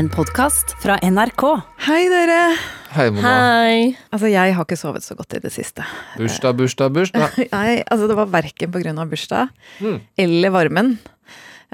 En 0.00 0.08
podkast 0.08 0.72
fra 0.80 0.94
NRK. 1.04 1.42
Hei, 1.84 2.04
dere. 2.08 2.38
Hei, 2.94 3.06
Mona. 3.12 3.30
Hei. 3.34 3.80
Altså, 4.14 4.30
jeg 4.32 4.54
har 4.56 4.64
ikke 4.64 4.78
sovet 4.80 5.04
så 5.04 5.16
godt 5.18 5.34
i 5.36 5.40
det 5.44 5.50
siste. 5.52 5.84
Bursdag, 6.16 6.56
bursdag, 6.56 6.92
bursdag. 6.96 7.36
Nei, 7.56 7.80
altså, 7.84 8.08
det 8.10 8.16
var 8.18 8.30
verken 8.32 8.72
på 8.72 8.80
grunn 8.84 9.00
av 9.02 9.10
bursdag 9.12 9.50
Mm. 9.84 9.98
eller 10.24 10.54
varmen. 10.54 10.92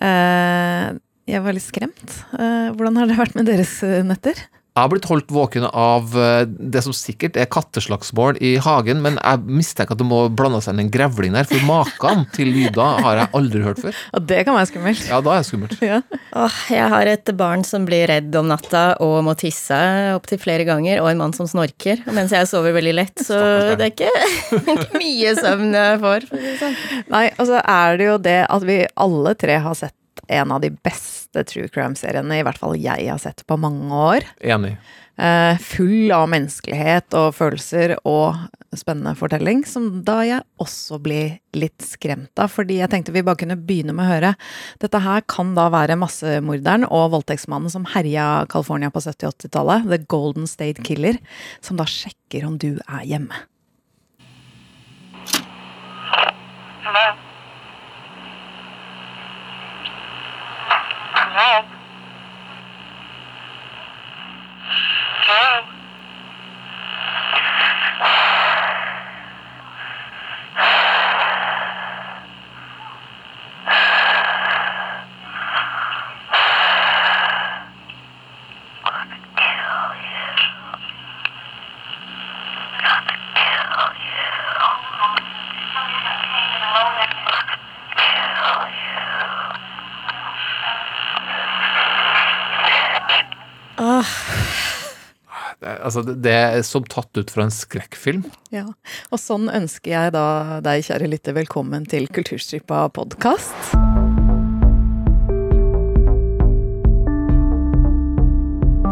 Eh, 0.02 0.88
jeg 1.30 1.42
var 1.44 1.56
litt 1.56 1.66
skremt. 1.66 2.16
Eh, 2.34 2.72
hvordan 2.76 2.98
har 3.00 3.10
det 3.10 3.18
vært 3.20 3.38
med 3.38 3.46
deres 3.50 3.76
eh, 3.86 4.00
netter? 4.06 4.42
Jeg 4.76 4.84
har 4.84 4.90
blitt 4.92 5.06
holdt 5.08 5.30
våken 5.32 5.64
av 5.70 6.10
eh, 6.20 6.42
det 6.44 6.82
som 6.84 6.92
sikkert 6.92 7.38
er 7.40 7.46
katteslagsmål 7.48 8.36
i 8.44 8.58
hagen, 8.60 8.98
men 9.00 9.14
jeg 9.16 9.40
mistenker 9.48 9.96
at 9.96 10.02
det 10.02 10.04
må 10.04 10.18
blande 10.28 10.60
seg 10.60 10.76
inn 10.76 10.82
en 10.84 10.90
grevling 10.92 11.32
der, 11.32 11.48
for 11.48 11.64
maken 11.64 12.26
til 12.36 12.50
lyder 12.52 13.00
har 13.06 13.22
jeg 13.22 13.30
aldri 13.40 13.62
hørt 13.64 13.80
før. 13.80 14.02
Og 14.12 14.28
det 14.28 14.42
kan 14.44 14.58
være 14.58 14.68
skummelt. 14.68 15.08
Ja, 15.08 15.22
da 15.24 15.32
er 15.32 15.40
det 15.40 15.48
skummelt. 15.48 15.80
Ja. 15.80 16.02
Åh, 16.36 16.60
jeg 16.76 16.92
har 16.92 17.08
et 17.08 17.32
barn 17.40 17.64
som 17.64 17.88
blir 17.88 18.04
redd 18.12 18.36
om 18.36 18.52
natta 18.52 18.84
og 19.00 19.16
må 19.24 19.32
tisse 19.40 19.80
opptil 20.12 20.44
flere 20.44 20.68
ganger, 20.68 21.00
og 21.00 21.08
en 21.08 21.24
mann 21.24 21.36
som 21.36 21.48
snorker 21.48 22.04
mens 22.12 22.36
jeg 22.36 22.52
sover 22.52 22.76
veldig 22.76 22.96
lett, 23.00 23.16
så 23.24 23.40
det 23.80 23.80
er 23.80 23.94
ikke, 23.94 24.12
ikke 24.76 25.00
mye 25.00 25.36
søvn 25.40 25.72
jeg 25.72 26.00
får. 26.04 26.32
sånn. 26.60 26.82
Nei, 27.16 27.28
og 27.32 27.48
så 27.48 27.64
er 27.64 27.96
det 27.96 28.10
jo 28.12 28.24
det 28.28 28.42
at 28.44 28.68
vi 28.68 28.82
alle 28.92 29.38
tre 29.40 29.56
har 29.64 29.86
sett 29.86 29.96
en 30.28 30.52
av 30.52 30.62
de 30.62 30.70
beste 30.70 31.44
true 31.48 31.70
crime-seriene, 31.72 32.40
i 32.40 32.44
hvert 32.46 32.60
fall 32.60 32.76
jeg 32.78 33.08
har 33.10 33.20
sett 33.22 33.44
på 33.46 33.58
mange 33.60 33.90
år. 33.90 34.26
Enig. 34.40 34.76
Eh, 35.16 35.56
full 35.64 36.12
av 36.12 36.26
menneskelighet 36.28 37.14
og 37.16 37.30
følelser 37.38 37.94
og 38.04 38.36
spennende 38.76 39.14
fortelling, 39.16 39.62
som 39.64 40.02
da 40.04 40.18
jeg 40.26 40.44
også 40.60 40.98
blir 41.00 41.38
litt 41.56 41.80
skremt 41.80 42.36
av, 42.42 42.52
fordi 42.52 42.82
jeg 42.82 42.92
tenkte 42.92 43.14
vi 43.16 43.24
bare 43.24 43.40
kunne 43.40 43.56
begynne 43.56 43.96
med 43.96 44.04
å 44.04 44.12
høre. 44.12 44.34
Dette 44.82 45.00
her 45.00 45.24
kan 45.30 45.54
da 45.56 45.70
være 45.72 45.96
massemorderen 46.00 46.84
og 46.90 47.14
voldtektsmannen 47.16 47.72
som 47.72 47.88
herja 47.94 48.44
California 48.52 48.92
på 48.92 49.06
70-80-tallet, 49.06 49.88
The 49.88 50.02
Golden 50.04 50.50
State 50.50 50.84
Killer, 50.84 51.16
som 51.64 51.80
da 51.80 51.88
sjekker 51.88 52.44
om 52.44 52.60
du 52.60 52.74
er 52.84 53.06
hjemme. 53.08 53.46
Altså, 95.86 96.02
det, 96.02 96.34
er 96.34 96.62
som 96.66 96.86
tatt 96.90 97.16
ut 97.18 97.32
fra 97.32 97.46
en 97.46 97.54
skrekkfilm. 97.54 98.26
Ja, 98.54 98.66
og 99.10 99.22
sånn 99.22 99.48
ønsker 99.52 99.94
jeg 99.94 100.16
da 100.16 100.26
deg, 100.64 100.86
kjære 100.88 101.10
lytter, 101.12 101.36
velkommen 101.38 101.86
til 101.88 102.10
Kulturstripa 102.12 102.86
podkast. 102.96 103.76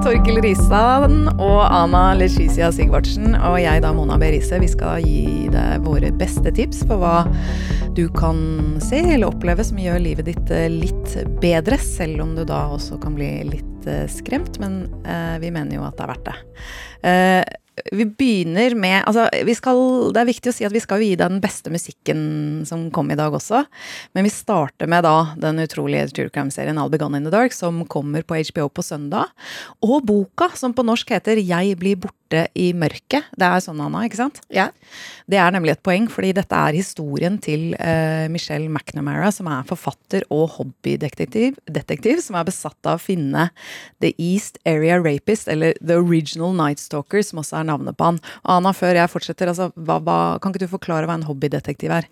Torkel 0.05 0.37
Risan 0.45 1.31
og 1.41 1.63
Ana 1.65 2.11
Leticia 2.19 2.69
Sigvartsen 2.77 3.39
og 3.39 3.57
jeg 3.57 3.81
da, 3.81 3.95
Mona 3.97 4.19
Berise, 4.21 4.59
vi 4.61 4.69
skal 4.69 5.01
gi 5.01 5.47
deg 5.49 5.87
våre 5.87 6.13
beste 6.21 6.53
tips 6.53 6.83
for 6.85 7.01
hva 7.01 7.23
du 7.97 8.05
kan 8.13 8.37
se 8.85 9.01
eller 9.01 9.31
oppleve 9.31 9.65
som 9.65 9.81
gjør 9.81 10.03
livet 10.05 10.29
ditt 10.29 10.53
eh, 10.53 10.69
litt 10.69 11.17
bedre, 11.41 11.81
selv 11.81 12.21
om 12.27 12.35
du 12.37 12.45
da 12.45 12.67
også 12.75 13.01
kan 13.01 13.17
bli 13.17 13.31
litt 13.55 13.74
eh, 13.91 14.07
skremt, 14.11 14.59
men 14.63 14.83
eh, 15.05 15.37
vi 15.43 15.53
mener 15.55 15.79
jo 15.79 15.85
at 15.87 15.99
det 15.99 16.07
er 16.07 16.13
verdt 16.15 16.31
det. 16.31 16.39
Eh, 17.11 17.45
vi 17.93 18.05
begynner 18.07 18.75
med 18.79 19.03
altså, 19.03 19.27
vi 19.45 19.55
skal, 19.57 19.79
Det 20.15 20.21
er 20.21 20.29
viktig 20.29 20.51
å 20.53 20.55
si 20.55 20.67
at 20.67 20.75
vi 20.75 20.83
skal 20.83 21.03
gi 21.03 21.15
deg 21.17 21.27
den 21.27 21.41
beste 21.43 21.73
musikken 21.75 22.21
som 22.69 22.87
kom 22.95 23.11
i 23.11 23.19
dag 23.19 23.35
også. 23.35 23.65
Men 24.15 24.29
vi 24.29 24.33
starter 24.33 24.91
med 24.91 25.03
da 25.07 25.35
den 25.41 25.59
utrolige 25.65 26.07
true 26.15 26.31
crime-serien 26.31 26.79
All 26.79 26.93
Be 26.93 27.01
Gone 27.03 27.19
in 27.19 27.27
the 27.27 27.35
Dark, 27.35 27.55
som 27.57 27.83
kommer 27.91 28.23
på 28.23 28.39
HBO 28.39 28.69
på 28.71 28.85
søndag. 28.87 29.33
Og 29.83 30.07
boka, 30.07 30.53
som 30.55 30.75
på 30.77 30.87
norsk 30.87 31.17
heter 31.17 31.43
Jeg 31.43 31.79
blir 31.81 31.99
borte 31.99 32.24
i 32.55 32.73
mørket. 32.77 33.29
Det 33.37 33.47
er 33.47 33.63
sånn, 33.63 33.81
Anna, 33.85 34.05
ikke 34.07 34.19
sant? 34.23 34.41
ja. 34.53 34.71
Det 35.31 35.39
er 35.41 35.53
nemlig 35.55 35.73
et 35.73 35.83
poeng, 35.85 36.07
fordi 36.13 36.35
dette 36.37 36.57
er 36.57 36.77
historien 36.77 37.39
til 37.41 37.73
uh, 37.79 38.27
Michelle 38.33 38.69
McNamara, 38.69 39.31
som 39.33 39.49
er 39.49 39.65
forfatter 39.69 40.27
og 40.35 40.59
hobbydetektiv, 40.59 41.57
detektiv, 41.65 42.21
som 42.25 42.37
er 42.37 42.49
besatt 42.49 42.77
av 42.85 42.99
å 42.99 43.03
finne 43.03 43.47
The 44.05 44.13
East 44.21 44.59
Area 44.69 44.99
Rapist, 45.01 45.49
eller 45.49 45.79
The 45.81 45.97
Original 46.03 46.53
Night 46.59 46.83
Stalker, 46.83 47.25
som 47.25 47.41
også 47.41 47.61
er 47.61 47.71
navnet 47.71 47.97
på 47.97 48.11
han. 48.11 48.21
Anna, 48.45 48.75
før 48.77 49.01
jeg 49.01 49.13
fortsetter, 49.13 49.53
altså, 49.53 49.71
hva, 49.77 50.01
hva, 50.05 50.19
kan 50.43 50.53
ikke 50.53 50.67
du 50.67 50.75
forklare 50.75 51.09
hva 51.09 51.17
en 51.17 51.29
hobbydetektiv 51.29 51.95
er? 51.95 52.11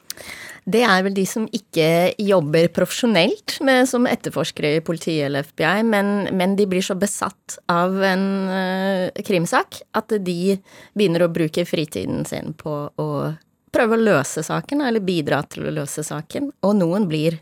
Det 0.62 0.84
er 0.86 1.00
vel 1.02 1.14
de 1.16 1.24
som 1.26 1.48
ikke 1.50 2.14
jobber 2.22 2.68
profesjonelt 2.74 3.56
med, 3.66 3.88
som 3.90 4.06
etterforskere 4.06 4.76
i 4.76 4.84
politiet 4.84 5.26
eller 5.26 5.46
FBI, 5.48 5.82
men, 5.88 6.28
men 6.38 6.54
de 6.58 6.68
blir 6.70 6.84
så 6.86 6.94
besatt 6.98 7.56
av 7.72 7.96
en 8.06 8.26
uh, 8.46 9.22
krimsak 9.26 9.80
at 9.98 10.14
de 10.22 10.54
begynner 10.94 11.26
å 11.26 11.32
bruke 11.34 11.66
fritiden 11.66 12.22
sin 12.28 12.54
på 12.54 12.76
å 12.94 13.08
prøve 13.74 13.96
å 13.96 14.04
løse 14.04 14.44
saken, 14.46 14.84
eller 14.86 15.02
bidra 15.02 15.40
til 15.50 15.66
å 15.66 15.74
løse 15.74 16.04
saken. 16.06 16.52
Og 16.62 16.76
noen 16.78 17.08
blir 17.10 17.40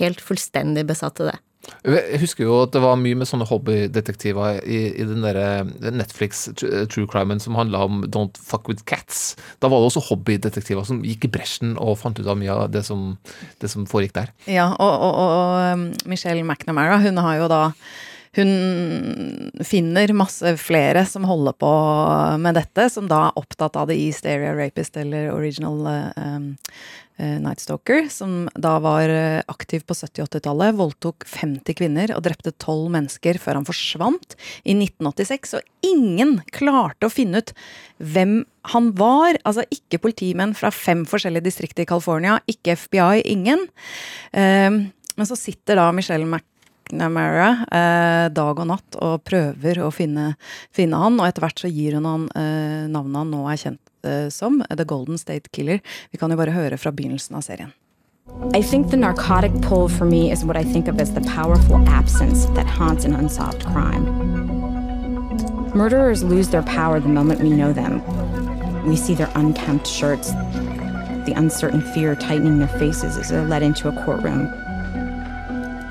helt 0.00 0.22
fullstendig 0.24 0.86
besatt 0.88 1.22
av 1.22 1.30
det. 1.30 1.38
Jeg 1.86 2.20
husker 2.22 2.44
jo 2.44 2.58
at 2.64 2.74
det 2.74 2.82
var 2.84 2.98
mye 3.00 3.16
med 3.18 3.28
sånne 3.28 3.46
hobbydetektiver 3.48 4.60
i, 4.64 4.80
i 5.00 5.06
den 5.08 5.24
der 5.24 5.64
Netflix 5.94 6.46
tr- 6.58 6.84
true 6.92 7.08
crimen 7.10 7.40
som 7.42 7.56
handla 7.58 7.84
om 7.86 8.02
Don't 8.04 8.36
fuck 8.36 8.68
with 8.68 8.84
cats. 8.88 9.34
Da 9.62 9.70
var 9.72 9.80
det 9.80 9.90
også 9.90 10.04
hobbydetektiver 10.10 10.84
som 10.88 11.02
gikk 11.06 11.26
i 11.28 11.32
bresjen 11.38 11.76
og 11.80 11.98
fant 12.02 12.20
ut 12.20 12.28
av 12.28 12.38
mye 12.40 12.52
av 12.52 12.68
det 12.74 12.84
som, 12.88 13.14
det 13.62 13.72
som 13.72 13.88
foregikk 13.88 14.16
der. 14.18 14.30
Ja, 14.50 14.70
og, 14.76 14.94
og, 15.08 15.18
og 15.24 15.72
um, 15.72 15.88
Michelle 16.10 16.44
McNamara, 16.44 17.00
hun 17.02 17.20
har 17.24 17.40
jo 17.40 17.50
da 17.50 17.64
hun 18.38 19.50
finner 19.66 20.12
masse 20.14 20.52
flere 20.62 21.02
som 21.06 21.24
holder 21.26 21.56
på 21.58 21.70
med 22.38 22.54
dette, 22.54 22.86
som 22.94 23.08
da 23.10 23.24
er 23.26 23.40
opptatt 23.40 23.74
av 23.74 23.90
The 23.90 23.96
East 23.98 24.26
Area 24.28 24.52
Rapist 24.54 24.94
eller 25.00 25.32
Original 25.34 25.80
eh, 25.90 26.36
um, 26.36 26.52
eh, 26.54 26.84
Night 27.42 27.60
Stalker, 27.60 28.06
som 28.12 28.48
da 28.54 28.76
var 28.82 29.10
eh, 29.12 29.40
aktiv 29.50 29.84
på 29.86 29.96
70-80-tallet, 29.96 30.76
voldtok 30.78 31.26
50 31.28 31.76
kvinner 31.76 32.12
og 32.16 32.24
drepte 32.24 32.52
12 32.54 32.88
mennesker 32.94 33.40
før 33.42 33.60
han 33.60 33.68
forsvant 33.68 34.36
i 34.64 34.76
1986. 34.76 35.56
Og 35.58 35.90
ingen 35.90 36.38
klarte 36.54 37.08
å 37.08 37.12
finne 37.12 37.42
ut 37.42 37.52
hvem 37.98 38.40
han 38.72 38.92
var. 38.98 39.40
Altså 39.44 39.66
ikke 39.74 40.00
politimenn 40.02 40.56
fra 40.56 40.72
fem 40.74 41.04
forskjellige 41.08 41.48
distrikter 41.48 41.84
i 41.84 41.90
California, 41.90 42.38
ikke 42.50 42.78
FBI, 42.80 43.24
ingen. 43.34 43.66
Eh, 44.32 44.70
men 45.20 45.28
så 45.28 45.36
sitter 45.36 45.76
da 45.76 45.90
Michelle 45.92 46.24
McNamara 46.24 47.50
eh, 47.68 48.26
dag 48.32 48.56
og 48.56 48.68
natt 48.70 48.96
og 48.96 49.20
prøver 49.28 49.82
å 49.84 49.90
finne, 49.94 50.32
finne 50.74 51.00
han, 51.02 51.18
og 51.20 51.28
etter 51.28 51.44
hvert 51.44 51.60
så 51.60 51.70
gir 51.70 51.98
hun 51.98 52.08
han 52.08 52.26
eh, 52.32 52.88
navnet 52.88 53.20
han 53.20 53.32
nå 53.34 53.44
er 53.50 53.60
kjent 53.60 53.82
eh, 53.82 53.89
Eh, 54.02 54.28
som, 54.28 54.64
The 54.70 54.84
Golden 54.84 55.18
State 55.18 55.50
Killer. 55.52 55.80
Vi 56.10 56.18
kan 56.18 56.30
jo 56.30 56.36
bare 56.36 56.54
høre 56.54 56.78
fra 56.78 56.92
begynnelsen 56.92 57.36
av 57.36 57.42
serien. 57.42 57.72
I 58.54 58.62
think 58.62 58.90
the 58.90 58.96
narcotic 58.96 59.52
pull 59.60 59.88
for 59.88 60.04
me 60.04 60.30
is 60.30 60.44
what 60.44 60.56
I 60.56 60.64
think 60.64 60.88
of 60.88 61.00
as 61.00 61.12
the 61.12 61.20
powerful 61.20 61.76
absence 61.88 62.46
that 62.54 62.66
haunts 62.66 63.04
an 63.04 63.12
unsolved 63.12 63.64
crime. 63.66 64.06
Murderers 65.74 66.22
lose 66.22 66.48
their 66.48 66.62
power 66.62 67.00
the 67.00 67.08
moment 67.08 67.40
we 67.40 67.50
know 67.50 67.72
them. 67.72 68.00
We 68.86 68.96
see 68.96 69.14
their 69.14 69.30
unkempt 69.34 69.86
shirts, 69.86 70.32
the 71.26 71.34
uncertain 71.36 71.82
fear 71.92 72.14
tightening 72.14 72.58
their 72.58 72.78
faces 72.78 73.16
as 73.16 73.28
they're 73.28 73.46
led 73.46 73.62
into 73.62 73.88
a 73.88 74.04
courtroom. 74.04 74.46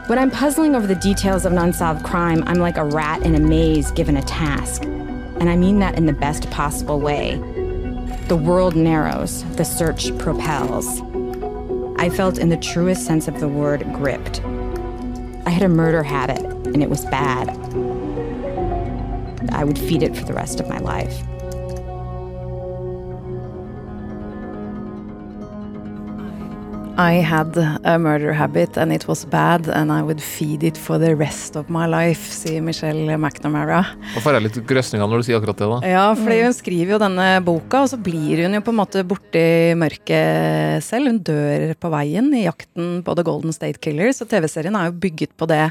When 0.07 0.17
I'm 0.17 0.31
puzzling 0.31 0.75
over 0.75 0.87
the 0.87 0.95
details 0.95 1.45
of 1.45 1.51
an 1.51 1.59
unsolved 1.59 2.03
crime, 2.03 2.43
I'm 2.47 2.57
like 2.57 2.77
a 2.77 2.83
rat 2.83 3.21
in 3.21 3.35
a 3.35 3.39
maze 3.39 3.91
given 3.91 4.17
a 4.17 4.23
task. 4.23 4.83
And 4.83 5.49
I 5.49 5.55
mean 5.55 5.79
that 5.79 5.95
in 5.95 6.07
the 6.07 6.13
best 6.13 6.49
possible 6.49 6.99
way. 6.99 7.39
The 8.29 8.37
world 8.37 8.75
narrows, 8.75 9.43
the 9.55 9.65
search 9.65 10.15
propels. 10.19 11.01
I 11.99 12.11
felt, 12.11 12.37
in 12.37 12.49
the 12.49 12.57
truest 12.57 13.03
sense 13.03 13.27
of 13.27 13.39
the 13.39 13.47
word, 13.47 13.83
gripped. 13.91 14.41
I 15.47 15.49
had 15.49 15.63
a 15.63 15.67
murder 15.67 16.03
habit, 16.03 16.45
and 16.45 16.83
it 16.83 16.91
was 16.91 17.05
bad. 17.05 17.49
I 19.51 19.63
would 19.63 19.79
feed 19.79 20.03
it 20.03 20.15
for 20.15 20.25
the 20.25 20.33
rest 20.33 20.59
of 20.59 20.69
my 20.69 20.77
life. 20.77 21.23
I 26.99 27.21
had 27.23 27.55
a 27.85 27.97
murder 27.97 28.33
habit 28.33 28.75
and 28.75 28.91
it 28.91 29.07
was 29.07 29.23
bad 29.23 29.69
and 29.69 29.89
I 29.89 30.01
would 30.03 30.19
feed 30.19 30.63
it 30.63 30.75
for 30.77 30.97
the 30.99 31.15
rest 31.15 31.55
of 31.55 31.69
my 31.69 31.85
life, 31.87 32.27
sier 32.27 32.59
Michelle 32.61 33.15
McNamara. 33.15 33.85
Da 34.17 34.19
får 34.19 34.35
jeg 34.35 34.43
litt 34.43 34.57
grøsninger 34.67 35.07
når 35.07 35.21
du 35.21 35.27
sier 35.29 35.39
akkurat 35.39 35.61
det, 35.61 35.69
da. 35.71 35.77
Ja, 35.87 36.01
fordi 36.19 36.41
hun 36.43 36.57
skriver 36.57 36.97
jo 36.97 36.99
denne 36.99 37.27
boka, 37.47 37.85
og 37.85 37.93
så 37.93 38.01
blir 38.03 38.43
hun 38.43 38.57
jo 38.57 38.61
på 38.65 38.73
en 38.75 38.79
måte 38.81 39.05
borti 39.07 39.45
mørket 39.79 40.83
selv. 40.83 41.07
Hun 41.13 41.21
dør 41.23 41.71
på 41.79 41.93
veien 41.95 42.27
i 42.35 42.43
jakten 42.43 42.99
på 43.07 43.15
The 43.15 43.25
Golden 43.31 43.55
State 43.55 43.79
Killers, 43.79 44.19
og 44.19 44.27
TV-serien 44.33 44.75
er 44.75 44.89
jo 44.89 44.99
bygget 44.99 45.31
på 45.39 45.47
det 45.47 45.69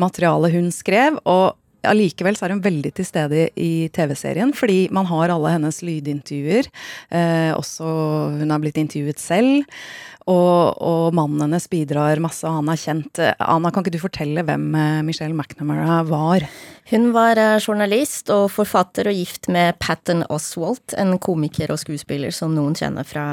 materialet 0.00 0.56
hun 0.56 0.72
skrev. 0.72 1.20
og 1.28 1.58
Allikevel 1.88 2.36
så 2.38 2.46
er 2.48 2.54
hun 2.56 2.64
veldig 2.64 2.92
til 2.96 3.06
stede 3.08 3.46
i 3.60 3.88
TV-serien, 3.94 4.52
fordi 4.56 4.88
man 4.94 5.06
har 5.10 5.32
alle 5.34 5.54
hennes 5.56 5.82
lydintervjuer. 5.84 6.68
Eh, 7.14 7.52
også 7.56 7.88
hun 8.40 8.50
har 8.54 8.62
blitt 8.64 8.80
intervjuet 8.80 9.18
selv. 9.22 9.64
Og, 10.24 10.78
og 10.80 11.10
mannen 11.12 11.42
hennes 11.44 11.66
bidrar 11.68 12.16
masse, 12.24 12.46
og 12.48 12.54
han 12.62 12.70
er 12.72 12.78
kjent. 12.80 13.18
Anna, 13.44 13.68
kan 13.68 13.84
ikke 13.84 13.92
du 13.92 14.00
fortelle 14.00 14.40
hvem 14.48 14.70
eh, 14.72 15.02
Michelle 15.04 15.36
McNamara 15.36 15.98
var? 16.08 16.46
Hun 16.88 17.10
var 17.12 17.36
eh, 17.40 17.58
journalist 17.60 18.30
og 18.32 18.46
forfatter 18.54 19.10
og 19.10 19.18
gift 19.18 19.50
med 19.52 19.76
Patton 19.84 20.22
Oswalt, 20.32 20.94
en 20.96 21.18
komiker 21.20 21.68
og 21.74 21.80
skuespiller 21.82 22.32
som 22.32 22.54
noen 22.56 22.72
kjenner 22.76 23.04
fra 23.08 23.24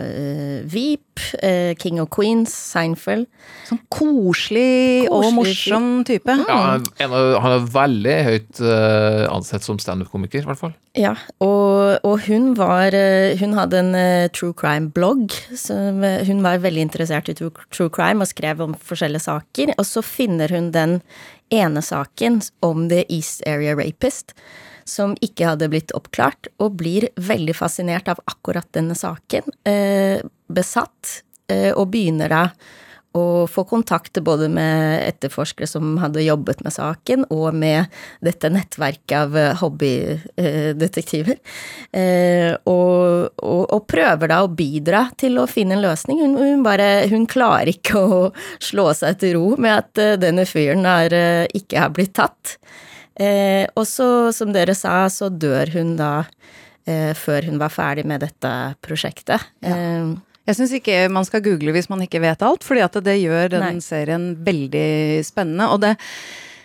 uh, 0.00 0.64
Veep, 0.72 1.20
uh, 1.44 1.74
King 1.80 2.00
of 2.00 2.08
Queens, 2.16 2.56
Seinfeld. 2.72 3.28
Sånn 3.68 3.82
koselig, 3.92 5.10
og 5.12 5.28
morsom 5.36 5.90
type. 6.08 6.38
Ja, 6.48 6.58
han 6.78 6.88
er- 7.04 7.36
han 7.40 7.52
er 7.58 7.58
veldig 7.60 7.89
høyt 8.26 8.60
eh, 8.62 9.24
ansett 9.30 9.64
som 9.66 9.78
standup-komiker, 9.80 10.42
i 10.42 10.48
hvert 10.48 10.60
fall. 10.60 10.72
Ja, 10.98 11.12
og, 11.42 12.00
og 12.06 12.24
hun 12.26 12.54
var 12.58 12.94
eh, 12.96 13.38
Hun 13.40 13.54
hadde 13.58 13.78
en 13.78 13.94
eh, 13.98 14.30
true 14.34 14.54
crime-blogg. 14.56 15.34
Hun 15.50 16.42
var 16.44 16.62
veldig 16.64 16.86
interessert 16.86 17.30
i 17.30 17.36
true, 17.38 17.90
crime 17.92 18.24
og 18.24 18.30
skrev 18.30 18.62
om 18.64 18.74
forskjellige 18.74 19.26
saker. 19.26 19.74
Og 19.76 19.86
så 19.86 20.02
finner 20.04 20.52
hun 20.54 20.72
den 20.74 20.98
ene 21.50 21.82
saken 21.82 22.40
om 22.66 22.88
The 22.90 23.04
East 23.08 23.42
Area 23.46 23.76
Rapist 23.78 24.34
som 24.88 25.12
ikke 25.22 25.52
hadde 25.52 25.68
blitt 25.70 25.92
oppklart, 25.94 26.48
og 26.58 26.80
blir 26.80 27.04
veldig 27.20 27.54
fascinert 27.54 28.08
av 28.10 28.18
akkurat 28.26 28.66
denne 28.74 28.96
saken. 28.98 29.46
Besatt, 30.50 31.20
og 31.76 31.84
begynner 31.92 32.32
da 32.32 32.40
å 33.16 33.46
få 33.50 33.64
kontakt 33.66 34.18
både 34.22 34.46
med 34.52 35.02
etterforskere 35.08 35.66
som 35.66 35.96
hadde 35.98 36.22
jobbet 36.22 36.62
med 36.62 36.74
saken, 36.74 37.24
og 37.34 37.56
med 37.58 37.90
dette 38.24 38.50
nettverket 38.52 39.16
av 39.18 39.38
eh, 39.38 39.56
hobbydetektiver. 39.58 41.40
Eh, 41.90 42.52
og, 42.70 43.32
og, 43.42 43.64
og 43.66 43.88
prøver 43.90 44.30
da 44.30 44.42
å 44.44 44.52
bidra 44.52 45.08
til 45.18 45.40
å 45.42 45.48
finne 45.50 45.78
en 45.78 45.84
løsning. 45.84 46.22
Hun, 46.22 46.38
hun 46.38 46.64
bare 46.66 46.90
Hun 47.10 47.26
klarer 47.30 47.72
ikke 47.72 47.98
å 47.98 48.20
slå 48.62 48.90
seg 48.94 49.18
til 49.22 49.34
ro 49.38 49.56
med 49.58 49.74
at 49.74 50.02
eh, 50.02 50.16
denne 50.20 50.46
fyren 50.46 50.86
er, 50.86 51.18
ikke 51.56 51.82
har 51.82 51.92
blitt 51.94 52.14
tatt. 52.18 52.56
Og 53.20 53.84
så, 53.84 54.06
som 54.32 54.52
dere 54.54 54.72
sa, 54.72 55.02
så 55.12 55.28
dør 55.28 55.74
hun 55.74 55.90
da 55.98 56.22
før 57.18 57.44
hun 57.44 57.58
var 57.60 57.72
ferdig 57.74 58.06
med 58.08 58.22
dette 58.24 58.52
prosjektet. 58.80 59.44
Eh, 59.60 60.14
Jeg 60.50 60.58
syns 60.58 60.72
ikke 60.80 61.04
man 61.14 61.26
skal 61.28 61.44
google 61.44 61.70
hvis 61.76 61.86
man 61.92 62.00
ikke 62.02 62.22
vet 62.24 62.40
alt, 62.42 62.64
fordi 62.66 62.82
at 62.82 62.96
det 63.06 63.20
gjør 63.22 63.52
den 63.52 63.66
Nei. 63.78 63.84
serien 63.84 64.32
veldig 64.42 65.22
spennende. 65.26 65.68
Og 65.70 65.78
det, 65.84 65.92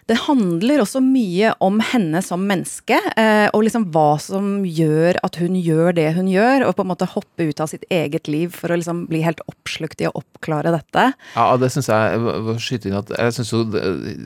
det 0.06 0.20
handler 0.28 0.84
også 0.84 1.00
mye 1.02 1.56
om 1.66 1.80
henne 1.82 2.20
som 2.22 2.44
menneske, 2.46 2.98
eh, 3.18 3.48
og 3.50 3.64
liksom 3.66 3.88
hva 3.94 4.20
som 4.22 4.60
gjør 4.62 5.18
at 5.26 5.40
hun 5.42 5.56
gjør 5.58 5.96
det 5.98 6.12
hun 6.14 6.28
gjør, 6.30 6.68
og 6.68 6.76
på 6.78 6.86
en 6.86 6.92
måte 6.92 7.08
hoppe 7.10 7.48
ut 7.50 7.62
av 7.64 7.72
sitt 7.72 7.88
eget 7.90 8.30
liv 8.30 8.54
for 8.54 8.70
å 8.70 8.78
liksom 8.78 9.06
bli 9.10 9.24
helt 9.26 9.42
oppslukt 9.50 10.04
i 10.04 10.10
å 10.10 10.14
oppklare 10.14 10.76
dette. 10.76 11.08
Ja, 11.34 11.48
det 11.58 11.72
syns 11.74 11.90
jeg 11.90 12.60
skyte 12.62 12.90
inn 12.90 13.00
at 13.00 13.10
Jeg 13.16 13.34
syns 13.34 13.52
jo 13.54 13.64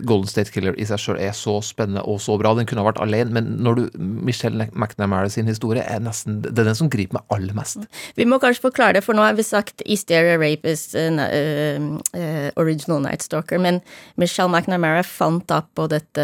Golden 0.07 0.27
State 0.27 0.51
Killer 0.51 0.75
i 0.75 0.87
seg 0.87 0.99
sjøl 0.99 1.21
er 1.21 1.31
så 1.37 1.55
spennende 1.63 2.03
og 2.03 2.19
så 2.23 2.35
bra. 2.39 2.51
Den 2.57 2.67
kunne 2.67 2.83
ha 2.83 2.89
vært 2.89 3.01
alene, 3.03 3.31
men 3.39 3.55
når 3.63 3.79
du 3.79 3.83
Michelle 3.99 4.67
McNamara 4.73 5.31
sin 5.31 5.47
historie 5.47 5.85
er 5.87 6.03
nesten 6.03 6.41
Det 6.43 6.57
er 6.57 6.67
den 6.67 6.77
som 6.77 6.91
griper 6.91 7.19
meg 7.19 7.35
aller 7.35 7.55
mest. 7.55 7.87
Vi 8.19 8.27
må 8.27 8.41
kanskje 8.43 8.67
forklare 8.67 8.99
det, 8.99 9.05
for 9.07 9.15
nå 9.15 9.23
har 9.23 9.39
vi 9.39 9.47
sagt 9.47 9.85
East 9.87 10.11
Rapist, 10.11 10.97
uh, 10.99 11.87
uh, 12.19 12.49
Original 12.59 12.99
Night 13.05 13.23
Stalker, 13.23 13.61
men 13.61 13.79
Michelle 14.19 14.51
McNamara 14.51 15.05
fant 15.07 15.47
da 15.47 15.63
på 15.77 15.85
dette 15.91 16.23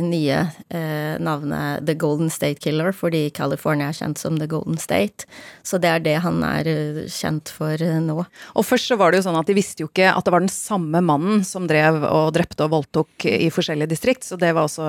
nye 0.00 0.36
eh, 0.68 1.14
navnet 1.22 1.84
The 1.86 1.96
Golden 1.98 2.30
State 2.32 2.62
Killer, 2.64 2.92
fordi 2.94 3.28
California 3.34 3.90
er 3.90 3.98
kjent 3.98 4.20
som 4.20 4.38
The 4.40 4.48
Golden 4.50 4.78
State. 4.80 5.28
Så 5.62 5.80
det 5.82 5.90
er 5.90 6.04
det 6.04 6.16
han 6.24 6.40
er 6.46 6.68
uh, 6.68 7.00
kjent 7.10 7.50
for 7.52 7.80
uh, 7.80 7.98
nå. 8.02 8.18
Og 8.54 8.66
først 8.66 8.90
så 8.92 8.98
var 9.00 9.12
det 9.12 9.20
jo 9.20 9.26
sånn 9.28 9.38
at 9.40 9.50
de 9.50 9.56
visste 9.56 9.84
jo 9.84 9.90
ikke 9.90 10.12
at 10.12 10.24
det 10.26 10.34
var 10.34 10.44
den 10.44 10.52
samme 10.52 11.02
mannen 11.04 11.44
som 11.46 11.68
drev 11.70 12.02
og 12.08 12.32
drepte 12.36 12.66
og 12.66 12.74
voldtok 12.76 13.28
i 13.28 13.50
forskjellige 13.52 13.92
distrikt, 13.92 14.26
så 14.26 14.38
det 14.40 14.54
var 14.54 14.68
også 14.68 14.88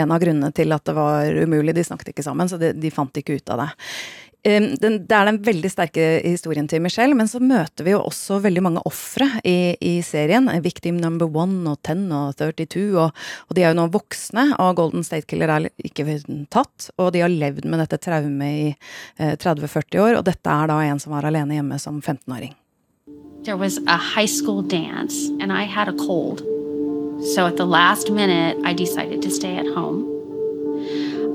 en 0.00 0.14
av 0.14 0.22
grunnene 0.22 0.52
til 0.54 0.74
at 0.74 0.84
det 0.88 0.96
var 0.96 1.40
umulig. 1.44 1.76
De 1.76 1.86
snakket 1.86 2.14
ikke 2.14 2.26
sammen, 2.26 2.50
så 2.50 2.60
de, 2.60 2.72
de 2.76 2.92
fant 2.94 3.22
ikke 3.22 3.38
ut 3.38 3.54
av 3.54 3.64
det. 3.64 3.70
Den, 4.44 4.74
det 4.76 5.14
er 5.16 5.24
den 5.24 5.38
veldig 5.40 5.70
sterke 5.72 6.02
historien 6.20 6.66
til 6.68 6.82
Michelle, 6.84 7.16
men 7.16 7.28
så 7.30 7.40
møter 7.40 7.86
vi 7.86 7.94
jo 7.94 8.02
også 8.04 8.42
veldig 8.44 8.62
mange 8.66 8.82
ofre 8.84 9.24
i, 9.40 9.72
i 9.80 9.94
serien. 10.04 10.50
Victim 10.64 10.98
number 11.00 11.24
one 11.32 11.64
og 11.70 11.78
10 11.80 12.12
og 12.12 12.34
32, 12.36 12.82
og, 13.00 13.24
og 13.48 13.56
de 13.56 13.64
er 13.64 13.72
jo 13.72 13.78
nå 13.78 13.86
voksne, 13.94 14.50
og 14.60 14.76
Golden 14.76 15.06
State 15.06 15.24
Killer 15.30 15.48
er 15.48 15.70
ikke 15.80 16.18
tatt. 16.52 16.90
Og 17.00 17.14
de 17.14 17.24
har 17.24 17.32
levd 17.32 17.64
med 17.64 17.80
dette 17.80 17.96
traumet 18.04 18.52
i 18.52 18.68
eh, 19.16 19.32
30-40 19.40 20.02
år, 20.04 20.18
og 20.20 20.28
dette 20.28 20.52
er 20.52 20.68
da 20.68 20.76
en 20.84 21.00
som 21.00 21.16
var 21.16 21.24
alene 21.30 21.56
hjemme 21.56 21.80
som 21.80 22.02
15-åring. 22.02 22.52
There 23.44 23.56
was 23.56 23.78
a 23.86 23.96
high 23.96 24.28
school 24.28 24.62
dance, 24.62 25.28
and 25.40 25.52
I 25.52 25.64
had 25.64 25.88
a 25.88 25.96
cold. 25.96 26.44
I 28.64 28.74
decided 28.76 29.22
to 29.22 29.30
stay 29.30 29.56
at 29.56 29.66
home. 29.74 30.10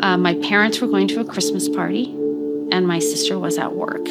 Uh, 0.01 0.17
my 0.17 0.35
parents 0.35 0.79
were 0.79 0.87
going 0.87 1.07
to 1.07 1.19
a 1.19 1.25
Christmas 1.25 1.67
party, 1.67 2.13
and 2.71 2.87
my 2.87 2.99
sister 2.99 3.37
was 3.37 3.57
at 3.57 3.73
work. 3.75 4.07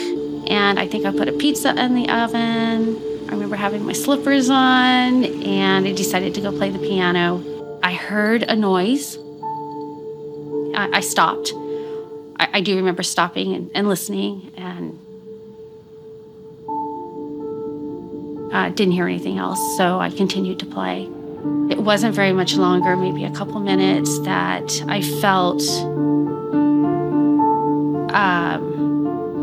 And 0.49 0.79
I 0.79 0.87
think 0.87 1.05
I 1.05 1.13
put 1.13 1.29
a 1.29 1.33
pizza 1.33 1.71
in 1.79 1.95
the 1.95 2.09
oven. 2.09 2.97
I 3.29 3.33
remember 3.33 3.57
having 3.57 3.85
my 3.85 3.93
slippers 3.93 4.49
on, 4.49 5.25
and 5.25 5.87
I 5.87 5.93
decided 5.93 6.35
to 6.35 6.41
go 6.41 6.51
play 6.51 6.71
the 6.71 6.79
piano. 6.79 7.45
I 7.83 7.93
heard 7.93 8.43
a 8.43 8.57
noise. 8.57 9.19
I, 10.75 10.91
I 10.95 11.01
stopped. 11.01 11.53
I, 12.39 12.49
I 12.55 12.61
do 12.61 12.77
remember 12.77 13.03
stopping 13.03 13.55
and, 13.55 13.71
and 13.75 13.89
listening, 13.89 14.53
and 14.57 14.99
uh, 18.53 18.71
didn't 18.71 18.93
hear 18.93 19.07
anything 19.07 19.39
else, 19.39 19.61
so 19.77 19.99
I 20.01 20.09
continued 20.11 20.59
to 20.61 20.67
play. 20.67 21.09
It 21.71 21.79
wasn't 21.79 22.15
very 22.15 22.33
much 22.33 22.57
longer, 22.57 22.97
maybe 22.97 23.25
a 23.25 23.31
couple 23.31 23.61
minutes, 23.61 24.19
that 24.21 24.83
I 24.89 25.03
felt 25.21 25.61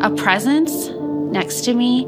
a 0.06 0.16
presence 0.16 0.90
next 1.34 1.66
to 1.66 1.74
me, 1.74 2.04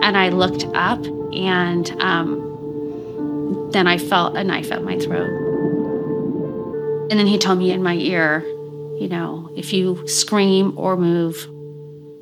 and 0.00 0.16
I 0.16 0.30
looked 0.30 0.64
up, 0.72 1.04
and 1.34 1.90
um, 2.00 3.68
then 3.72 3.86
I 3.86 3.98
felt 3.98 4.38
a 4.38 4.42
knife 4.42 4.72
at 4.72 4.82
my 4.82 4.98
throat. 4.98 5.28
And 7.10 7.20
then 7.20 7.26
he 7.26 7.36
told 7.36 7.58
me 7.58 7.70
in 7.70 7.82
my 7.82 7.94
ear, 7.94 8.40
you 8.98 9.06
know, 9.06 9.50
if 9.54 9.70
you 9.70 10.08
scream 10.08 10.72
or 10.78 10.96
move, 10.96 11.36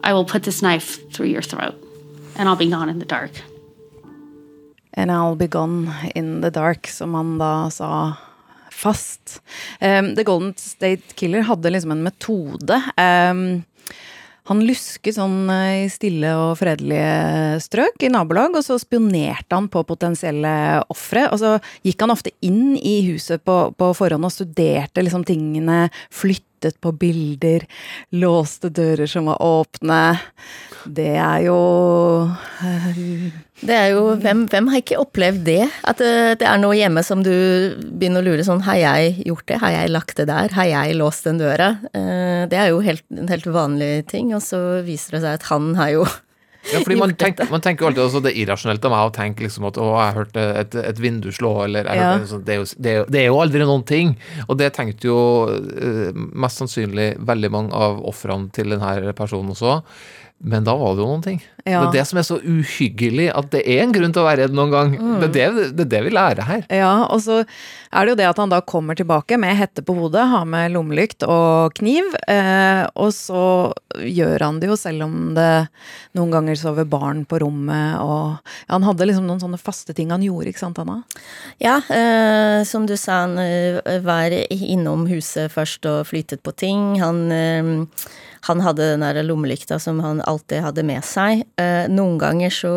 I 0.03 0.15
will 0.15 0.25
put 0.25 0.43
this 0.43 0.63
knife 0.63 0.99
through 1.13 1.29
your 1.29 1.43
throat, 1.43 1.77
and 2.35 2.49
I'll 2.49 2.57
be 2.57 2.69
gone 2.69 2.89
in 2.89 2.99
the 2.99 3.07
dark. 3.07 3.31
And 4.95 5.13
I'll 5.13 5.37
be 5.37 5.47
gone 5.47 5.95
in 6.17 6.41
the 6.41 6.51
dark, 6.51 6.89
som 6.89 7.15
han 7.15 7.39
da 7.39 7.69
sa 7.69 8.17
fast. 8.71 9.41
Um, 9.81 10.17
The 10.17 10.25
Golden 10.25 10.57
State 10.57 11.15
Killer 11.15 11.43
hadde 11.43 11.71
liksom 11.71 11.93
en 11.93 12.03
metode. 12.03 12.83
Um, 12.99 13.65
han 14.51 14.65
lusket 14.67 15.15
sånn 15.15 15.47
eh, 15.53 15.85
i 15.85 15.89
stille 15.93 16.33
og 16.35 16.59
fredelige 16.59 17.61
strøk 17.63 18.03
i 18.03 18.11
nabolag, 18.11 18.57
og 18.59 18.67
så 18.67 18.81
spionerte 18.83 19.55
han 19.55 19.71
på 19.71 19.85
potensielle 19.87 20.53
ofre. 20.91 21.29
Og 21.31 21.39
så 21.43 21.53
gikk 21.87 22.03
han 22.03 22.15
ofte 22.15 22.35
inn 22.47 22.75
i 22.77 22.97
huset 23.11 23.45
på, 23.47 23.59
på 23.79 23.93
forhånd 23.97 24.27
og 24.27 24.35
studerte 24.35 25.05
liksom 25.07 25.27
tingene, 25.29 25.85
flyttet 26.11 26.81
på 26.83 26.93
bilder, 26.99 27.65
låste 28.19 28.73
dører 28.75 29.07
som 29.11 29.31
var 29.31 29.39
åpne. 29.45 30.03
Det 30.91 31.13
er 31.15 31.47
jo 31.47 31.61
eh, 32.67 33.05
Det 33.61 33.75
er 33.77 33.91
jo, 33.93 34.15
hvem, 34.23 34.47
hvem 34.49 34.69
har 34.73 34.81
ikke 34.81 34.97
opplevd 35.03 35.43
det? 35.45 35.67
At 35.85 35.99
det, 36.01 36.13
det 36.41 36.47
er 36.49 36.61
noe 36.63 36.77
hjemme 36.79 37.03
som 37.05 37.21
du 37.27 37.31
begynner 37.93 38.23
å 38.23 38.29
lure 38.31 38.45
sånn 38.47 38.63
Har 38.65 38.79
jeg 38.81 39.19
gjort 39.29 39.45
det? 39.51 39.59
Har 39.61 39.75
jeg 39.75 39.91
lagt 39.93 40.17
det 40.17 40.27
der? 40.31 40.49
Har 40.57 40.69
jeg 40.71 40.97
låst 40.97 41.27
den 41.29 41.39
døra? 41.43 41.75
Eh, 41.93 42.47
Det 42.49 42.57
er 42.57 42.71
jo 42.73 42.81
helt, 42.87 43.05
en 43.13 43.29
helt 43.29 43.45
vanlig 43.53 44.07
ting, 44.09 44.33
og 44.37 44.41
så 44.45 44.81
viser 44.87 45.19
det 45.19 45.25
seg 45.27 45.37
at 45.41 45.49
han 45.53 45.75
har 45.77 45.91
jo 45.99 46.07
Ja, 46.73 46.81
fordi 46.85 46.97
man 47.01 47.13
tenker, 47.21 47.49
man 47.53 47.63
tenker 47.65 47.85
jo 47.85 47.91
alltid 47.91 48.03
også 48.07 48.23
det 48.25 48.33
irrasjonelt 48.41 48.85
av 48.89 48.93
meg 48.93 49.11
å 49.11 49.13
tenke 49.17 49.45
liksom 49.45 49.65
at 49.69 49.79
å, 49.81 49.87
jeg 49.97 50.17
hørte 50.19 50.47
et, 50.61 50.75
et 50.93 50.99
vindu 51.01 51.29
slå, 51.33 51.53
eller 51.67 51.85
jeg 51.89 52.01
Ja. 52.01 52.11
hørte, 52.15 52.31
sånn- 52.33 52.45
det, 52.45 52.53
er 52.57 52.63
jo, 52.63 52.67
det, 52.77 52.91
er 52.91 52.99
jo, 52.99 53.05
det 53.13 53.21
er 53.23 53.29
jo 53.31 53.39
aldri 53.41 53.63
noen 53.65 53.85
ting. 53.89 54.15
Og 54.49 54.57
det 54.61 54.69
tenkte 54.77 55.09
jo 55.09 55.21
eh, 55.49 56.11
mest 56.17 56.61
sannsynlig 56.61 57.11
veldig 57.29 57.53
mange 57.57 57.73
av 57.77 58.01
ofrene 58.09 58.49
til 58.57 58.73
denne 58.77 59.13
personen 59.17 59.53
også. 59.57 59.79
Men 60.41 60.65
da 60.65 60.73
var 60.73 60.95
det 60.97 61.03
jo 61.03 61.09
noen 61.11 61.25
ting. 61.25 61.41
Ja. 61.69 61.83
Det 61.83 61.91
er 61.91 61.97
det 61.99 62.05
som 62.09 62.19
er 62.21 62.25
så 62.25 62.39
uhyggelig, 62.41 63.27
at 63.37 63.51
det 63.53 63.61
er 63.69 63.83
en 63.83 63.93
grunn 63.93 64.15
til 64.17 64.23
å 64.23 64.25
være 64.25 64.47
redd 64.47 64.55
noen 64.57 64.71
gang. 64.73 64.95
Det, 65.21 65.29
er 65.37 65.53
det, 65.53 65.67
det 65.77 65.85
er 65.85 65.91
det 65.93 66.01
vi 66.07 66.13
lærer 66.17 66.47
her. 66.49 66.63
Ja, 66.73 66.93
og 67.13 67.21
så 67.21 67.43
er 67.43 68.07
det 68.07 68.15
jo 68.15 68.19
det 68.23 68.29
at 68.31 68.41
han 68.41 68.53
da 68.53 68.63
kommer 68.65 68.97
tilbake 68.97 69.37
med 69.41 69.59
hette 69.59 69.85
på 69.85 69.93
hodet, 69.99 70.23
har 70.33 70.47
med 70.49 70.73
lommelykt 70.73 71.27
og 71.29 71.75
kniv, 71.77 72.09
eh, 72.25 72.87
og 72.95 73.13
så 73.13 73.43
gjør 74.01 74.47
han 74.47 74.63
det 74.63 74.71
jo 74.71 74.79
selv 74.81 75.05
om 75.11 75.35
det 75.37 75.51
noen 76.17 76.33
ganger 76.33 76.57
sover 76.57 76.89
barn 76.89 77.27
på 77.29 77.43
rommet, 77.45 78.01
og 78.01 78.41
ja, 78.41 78.73
han 78.73 78.89
hadde 78.89 79.11
liksom 79.11 79.29
noen 79.29 79.43
sånne 79.45 79.61
faste 79.61 79.93
ting 79.97 80.15
han 80.15 80.25
gjorde, 80.25 80.55
ikke 80.55 80.65
sant 80.65 80.81
Anna? 80.81 81.03
Ja, 81.61 81.77
eh, 81.93 82.63
som 82.65 82.89
du 82.89 82.97
sa, 82.97 83.27
han 83.27 83.37
eh, 83.45 84.01
var 84.07 84.33
innom 84.49 85.05
huset 85.11 85.53
først 85.53 85.85
og 85.91 86.09
flyttet 86.09 86.41
på 86.47 86.57
ting. 86.57 86.95
Han, 87.05 87.27
eh, 87.35 87.75
han 88.49 88.63
hadde 88.65 88.87
den 88.93 89.05
der 89.05 89.21
lommelykta 89.27 89.79
som 89.83 90.01
han 90.05 90.23
alltid 90.29 90.63
hadde 90.65 90.85
med 90.87 91.05
seg. 91.07 91.45
Eh, 91.61 91.87
noen 91.93 92.19
ganger 92.21 92.53
så, 92.55 92.73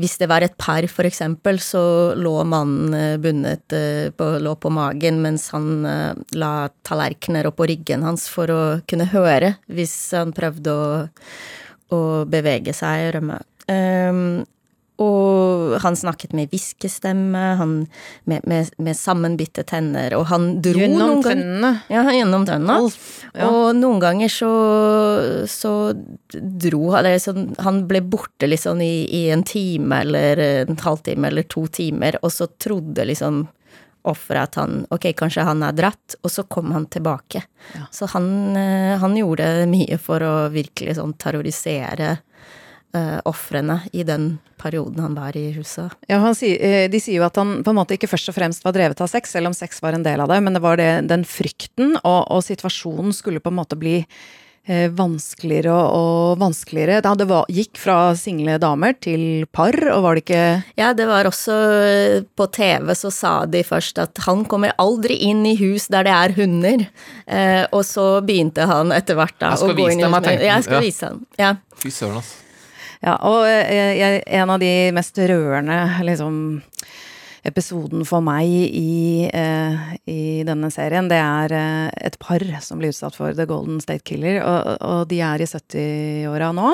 hvis 0.00 0.16
det 0.20 0.28
var 0.30 0.44
et 0.44 0.56
par 0.60 0.86
for 0.92 1.08
eksempel, 1.08 1.60
så 1.62 1.82
lå 2.18 2.34
mannen 2.48 2.96
eh, 2.96 3.16
bundet 3.22 3.76
eh, 3.76 4.08
på, 4.12 4.30
lå 4.42 4.56
på 4.60 4.72
magen 4.74 5.22
mens 5.24 5.48
han 5.54 5.86
la 6.36 6.52
tallerkener 6.86 7.48
oppå 7.48 7.68
ryggen 7.70 8.04
hans 8.06 8.26
for 8.30 8.52
å 8.52 8.62
kunne 8.88 9.08
høre 9.12 9.54
hvis 9.72 9.94
han 10.16 10.34
prøvde 10.36 10.72
å, 10.72 10.88
å 11.94 12.00
bevege 12.28 12.74
seg 12.76 13.08
og 13.08 13.16
rømme. 13.16 13.40
Um, 13.66 14.44
og 15.02 15.76
han 15.82 15.96
snakket 15.96 16.32
med 16.32 16.48
hviskestemme, 16.52 17.42
han 17.60 17.74
med, 18.24 18.46
med, 18.48 18.70
med 18.80 18.96
sammenbitte 18.96 19.66
tenner, 19.68 20.14
og 20.16 20.24
han 20.30 20.46
dro 20.64 20.80
Gjennom 20.80 21.18
noen 21.18 21.24
ganger. 21.24 21.82
Ja, 21.92 22.04
gjennom 22.16 22.46
tennene. 22.48 22.78
Ja. 23.36 23.50
Og 23.50 23.76
noen 23.76 24.00
ganger 24.00 24.32
så, 24.32 24.52
så 25.52 25.72
dro 26.32 26.94
han 26.94 27.10
sånn, 27.20 27.50
Han 27.60 27.82
ble 27.90 28.00
borte 28.00 28.48
liksom 28.48 28.80
i, 28.80 29.04
i 29.18 29.26
en 29.34 29.44
time 29.46 30.00
eller 30.06 30.40
en 30.64 30.80
halvtime 30.80 31.28
eller 31.28 31.44
to 31.52 31.66
timer, 31.68 32.16
og 32.22 32.32
så 32.32 32.48
trodde 32.56 33.04
liksom 33.04 33.44
offeret 34.06 34.52
at 34.52 34.60
han 34.60 34.84
Ok, 34.94 35.10
kanskje 35.18 35.44
han 35.46 35.64
er 35.66 35.74
dratt, 35.76 36.16
og 36.22 36.30
så 36.30 36.46
kom 36.48 36.70
han 36.72 36.86
tilbake. 36.92 37.42
Så 37.90 38.06
han, 38.14 38.56
eh, 38.56 38.96
han 39.02 39.16
gjorde 39.18 39.66
mye 39.68 39.98
for 40.00 40.22
å 40.22 40.34
virkelig 40.54 40.96
sånn 41.00 41.16
terrorisere 41.18 42.16
uh, 42.96 43.18
ofrene 43.28 43.82
i 43.92 44.02
den 44.08 44.38
perioden 44.56 45.02
han 45.04 45.14
var 45.18 45.36
i 45.36 45.50
huset. 45.54 45.92
Ja, 46.08 46.18
han 46.24 46.34
sier, 46.34 46.56
eh, 46.64 46.86
De 46.88 47.00
sier 47.02 47.20
jo 47.20 47.26
at 47.28 47.36
han 47.36 47.58
på 47.62 47.70
en 47.74 47.78
måte 47.78 47.94
ikke 47.98 48.08
først 48.08 48.32
og 48.32 48.38
fremst 48.38 48.64
var 48.64 48.72
drevet 48.76 49.02
av 49.04 49.10
sex, 49.12 49.30
selv 49.36 49.52
om 49.52 49.54
sex 49.56 49.82
var 49.84 49.92
en 49.98 50.06
del 50.06 50.22
av 50.24 50.32
det, 50.32 50.40
men 50.42 50.56
det 50.56 50.64
var 50.64 50.80
det, 50.80 50.88
den 51.12 51.26
frykten, 51.28 51.98
og, 52.02 52.24
og 52.32 52.42
situasjonen 52.46 53.12
skulle 53.14 53.42
på 53.44 53.52
en 53.52 53.58
måte 53.60 53.76
bli 53.78 53.98
eh, 54.66 54.88
vanskeligere 54.96 55.70
og, 55.70 55.92
og 55.98 56.40
vanskeligere. 56.40 57.02
Da 57.04 57.12
det 57.20 57.26
var, 57.30 57.44
gikk 57.52 57.78
fra 57.78 57.98
single 58.18 58.56
damer 58.62 58.96
til 59.04 59.44
par, 59.54 59.76
og 59.92 60.00
var 60.06 60.16
det 60.18 60.24
ikke 60.24 60.46
Ja, 60.80 60.92
det 60.96 61.06
var 61.10 61.28
også 61.28 61.58
eh, 61.84 62.24
På 62.36 62.48
TV 62.56 62.90
så 62.98 63.12
sa 63.14 63.34
de 63.50 63.62
først 63.66 64.00
at 64.02 64.24
han 64.26 64.46
kommer 64.48 64.74
aldri 64.82 65.20
inn 65.28 65.44
i 65.46 65.54
hus 65.60 65.86
der 65.92 66.08
det 66.08 66.16
er 66.16 66.34
hunder. 66.40 66.88
Eh, 67.28 67.62
og 67.70 67.84
så 67.86 68.08
begynte 68.26 68.66
han 68.66 68.90
etter 68.96 69.20
hvert 69.20 69.36
da 69.38 69.52
Jeg 69.54 69.62
skal 69.62 69.76
å 69.76 69.78
gå 69.78 69.84
vise 69.84 70.00
inn 70.00 70.02
i 70.02 70.08
jeg 70.08 70.16
skal 70.16 70.26
vise 70.26 70.42
Ja, 70.48 70.56
jeg 70.56 70.66
skal 70.66 70.80
Ja. 70.80 70.82
vise 70.88 71.12
dem. 71.12 71.22
Ja. 71.44 71.54
Fy 71.84 71.92
søren, 71.92 72.18
altså. 72.24 72.42
Ja, 73.04 73.16
og 73.28 73.44
eh, 73.48 73.96
jeg, 73.98 74.24
en 74.38 74.52
av 74.54 74.62
de 74.62 74.72
mest 74.96 75.18
rørende 75.18 75.78
liksom, 76.06 76.38
episoden 77.46 78.04
for 78.08 78.24
meg 78.24 78.48
i, 78.48 79.26
eh, 79.28 79.82
i 80.10 80.22
denne 80.46 80.70
serien, 80.74 81.08
det 81.10 81.18
er 81.20 81.54
eh, 81.54 81.90
et 82.08 82.18
par 82.22 82.42
som 82.64 82.80
blir 82.80 82.94
utsatt 82.94 83.16
for 83.18 83.36
The 83.36 83.46
Golden 83.48 83.78
State 83.82 84.04
Killer, 84.08 84.40
og, 84.42 84.72
og 84.82 85.02
de 85.10 85.20
er 85.24 85.42
i 85.42 85.48
70-åra 85.48 86.52
nå. 86.56 86.72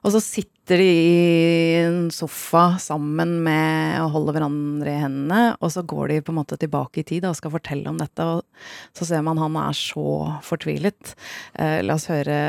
Og 0.00 0.14
så 0.14 0.22
sitter 0.24 0.80
de 0.80 0.88
i 0.88 1.80
en 1.82 2.00
sofa 2.14 2.78
sammen 2.82 3.36
med 3.44 3.98
og 4.04 4.14
holder 4.16 4.38
hverandre 4.38 4.94
i 4.94 5.02
hendene, 5.02 5.42
og 5.58 5.74
så 5.74 5.84
går 5.86 6.14
de 6.14 6.20
på 6.24 6.34
en 6.34 6.40
måte 6.40 6.58
tilbake 6.60 7.02
i 7.02 7.06
tid 7.06 7.26
og 7.28 7.36
skal 7.38 7.54
fortelle 7.54 7.90
om 7.90 8.00
dette, 8.00 8.26
og 8.26 8.96
så 8.96 9.08
ser 9.08 9.26
man 9.26 9.40
han 9.40 9.58
er 9.60 9.76
så 9.76 10.06
fortvilet. 10.46 11.14
Eh, 11.58 11.80
la 11.86 11.98
oss 11.98 12.10
høre 12.10 12.40